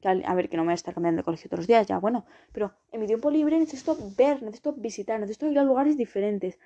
A 0.02 0.34
ver, 0.34 0.48
que 0.48 0.56
no 0.56 0.62
me 0.62 0.68
voy 0.68 0.72
a 0.72 0.74
estar 0.76 0.94
cambiando 0.94 1.20
de 1.20 1.24
colegio 1.24 1.50
todos 1.50 1.60
los 1.60 1.66
días, 1.66 1.86
ya, 1.86 1.98
bueno. 1.98 2.24
Pero 2.52 2.72
en 2.90 3.00
mi 3.00 3.06
tiempo 3.06 3.30
libre 3.30 3.58
necesito 3.58 3.98
ver, 4.16 4.42
necesito 4.42 4.72
visitar, 4.72 5.20
necesito 5.20 5.46
ir 5.46 5.58
a 5.58 5.62
lugares 5.62 5.98
diferentes. 5.98 6.58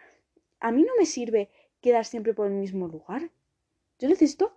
A 0.60 0.70
mí 0.70 0.84
no 0.84 0.92
me 0.96 1.06
sirve 1.06 1.50
quedar 1.80 2.04
siempre 2.04 2.32
por 2.32 2.46
el 2.46 2.52
mismo 2.52 2.86
lugar. 2.86 3.30
Yo 3.98 4.08
necesito, 4.08 4.56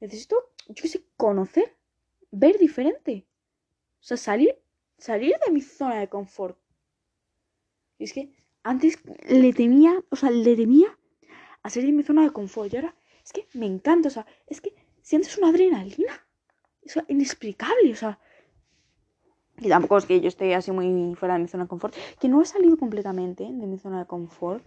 necesito, 0.00 0.36
yo 0.68 0.82
que 0.82 0.88
sé, 0.88 1.04
conocer 1.18 1.75
ver 2.38 2.58
diferente. 2.58 3.26
O 4.00 4.04
sea, 4.04 4.16
salir, 4.16 4.56
salir 4.98 5.34
de 5.44 5.52
mi 5.52 5.60
zona 5.60 6.00
de 6.00 6.08
confort. 6.08 6.58
Y 7.98 8.04
es 8.04 8.12
que 8.12 8.32
antes 8.62 8.98
le 9.28 9.52
temía, 9.52 10.02
o 10.10 10.16
sea, 10.16 10.30
le 10.30 10.54
temía 10.56 10.88
a 11.62 11.70
salir 11.70 11.90
de 11.90 11.96
mi 11.96 12.02
zona 12.02 12.22
de 12.22 12.32
confort. 12.32 12.72
Y 12.72 12.76
ahora 12.76 12.94
es 13.24 13.32
que 13.32 13.46
me 13.54 13.66
encanta, 13.66 14.08
o 14.08 14.12
sea, 14.12 14.26
es 14.46 14.60
que 14.60 14.74
sientes 15.02 15.36
una 15.38 15.48
adrenalina. 15.48 16.26
Es 16.82 16.98
inexplicable, 17.08 17.92
o 17.92 17.96
sea. 17.96 18.20
Y 19.58 19.68
tampoco 19.68 19.96
es 19.96 20.06
que 20.06 20.20
yo 20.20 20.28
esté 20.28 20.54
así 20.54 20.70
muy 20.70 21.14
fuera 21.14 21.34
de 21.34 21.40
mi 21.40 21.48
zona 21.48 21.64
de 21.64 21.68
confort. 21.68 21.94
Que 22.20 22.28
no 22.28 22.42
he 22.42 22.44
salido 22.44 22.76
completamente 22.76 23.44
de 23.44 23.66
mi 23.66 23.78
zona 23.78 24.00
de 24.00 24.06
confort. 24.06 24.64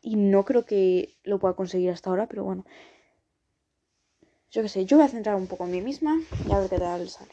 Y 0.00 0.14
no 0.16 0.44
creo 0.44 0.64
que 0.64 1.18
lo 1.24 1.40
pueda 1.40 1.54
conseguir 1.54 1.90
hasta 1.90 2.10
ahora, 2.10 2.28
pero 2.28 2.44
bueno. 2.44 2.64
Yo 4.50 4.62
qué 4.62 4.68
sé, 4.68 4.84
yo 4.86 4.96
voy 4.96 5.06
a 5.06 5.08
centrar 5.08 5.36
un 5.36 5.48
poco 5.48 5.64
en 5.64 5.72
mí 5.72 5.80
misma 5.80 6.20
y 6.48 6.52
a 6.52 6.60
ver 6.60 6.70
qué 6.70 6.78
tal 6.78 7.08
sale. 7.08 7.32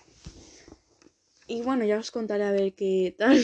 Y 1.47 1.61
bueno, 1.61 1.85
ya 1.85 1.99
os 1.99 2.11
contaré 2.11 2.43
a 2.43 2.51
ver 2.51 2.73
qué 2.73 3.15
tal. 3.17 3.39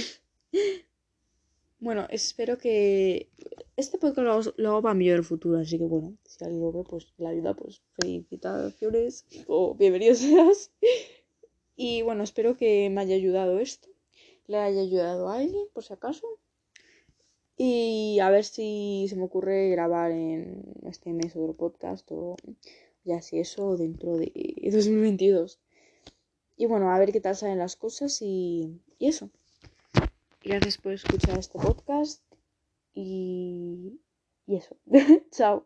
bueno, 1.80 2.08
espero 2.10 2.58
que 2.58 3.30
este 3.78 3.98
podcast 3.98 4.58
lo 4.58 4.70
hago, 4.70 4.82
para 4.82 4.94
mí 4.96 5.08
del 5.08 5.24
futuro, 5.24 5.60
así 5.60 5.78
que 5.78 5.86
bueno, 5.86 6.18
si 6.26 6.44
alguien 6.44 6.62
lo 6.62 6.72
ve, 6.72 6.84
pues 6.84 7.14
la 7.18 7.30
ayuda, 7.30 7.54
pues 7.54 7.82
felicitaciones 8.02 9.26
o 9.48 9.76
bienvenidos 9.76 10.18
seas. 10.20 10.72
y 11.76 12.02
bueno, 12.02 12.24
espero 12.24 12.58
que 12.58 12.90
me 12.90 13.02
haya 13.02 13.16
ayudado 13.16 13.60
esto, 13.60 13.88
le 14.48 14.58
haya 14.58 14.82
ayudado 14.82 15.30
a 15.30 15.38
alguien, 15.38 15.68
por 15.74 15.84
si 15.84 15.94
acaso. 15.94 16.28
Y 17.56 18.20
a 18.22 18.30
ver 18.30 18.46
si 18.46 19.06
se 19.10 19.18
me 19.18 19.24
ocurre 19.24 19.70
grabar 19.70 20.12
en 20.12 20.64
este 20.86 21.12
mes 21.12 21.36
otro 21.36 21.54
podcast 21.54 22.10
o 22.12 22.38
ya 23.04 23.22
si 23.22 23.40
eso 23.40 23.78
dentro 23.78 24.18
de 24.18 24.32
2022. 24.72 25.60
Y 26.58 26.66
bueno, 26.66 26.92
a 26.92 27.00
ver 27.00 27.12
qué 27.12 27.22
tal 27.22 27.36
salen 27.36 27.58
las 27.58 27.76
cosas 27.76 28.22
y, 28.22 28.82
y 28.98 29.08
eso. 29.08 29.30
Gracias 30.44 30.78
por 30.78 30.94
escuchar 30.94 31.38
este 31.38 31.58
podcast 31.58 32.24
y, 32.94 34.00
y 34.46 34.56
eso. 34.58 34.76
Chao. 35.32 35.66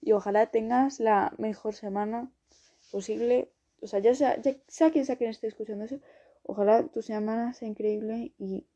Y 0.00 0.12
ojalá 0.12 0.50
tengas 0.50 1.00
la 1.00 1.32
mejor 1.38 1.74
semana 1.74 2.30
posible. 2.90 3.50
O 3.80 3.86
sea, 3.86 4.00
ya 4.00 4.14
sea, 4.14 4.40
ya 4.40 4.56
sea 4.66 4.90
quien 4.90 5.04
sea 5.04 5.16
quien 5.16 5.30
esté 5.30 5.46
escuchando 5.46 5.84
eso, 5.84 6.00
ojalá 6.42 6.86
tu 6.88 7.02
semana 7.02 7.52
sea 7.54 7.68
increíble 7.68 8.32
y 8.38 8.66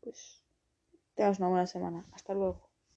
pues 0.00 0.42
tengas 1.14 1.38
una 1.38 1.48
buena 1.48 1.66
semana. 1.66 2.06
Hasta 2.12 2.34
luego. 2.34 2.69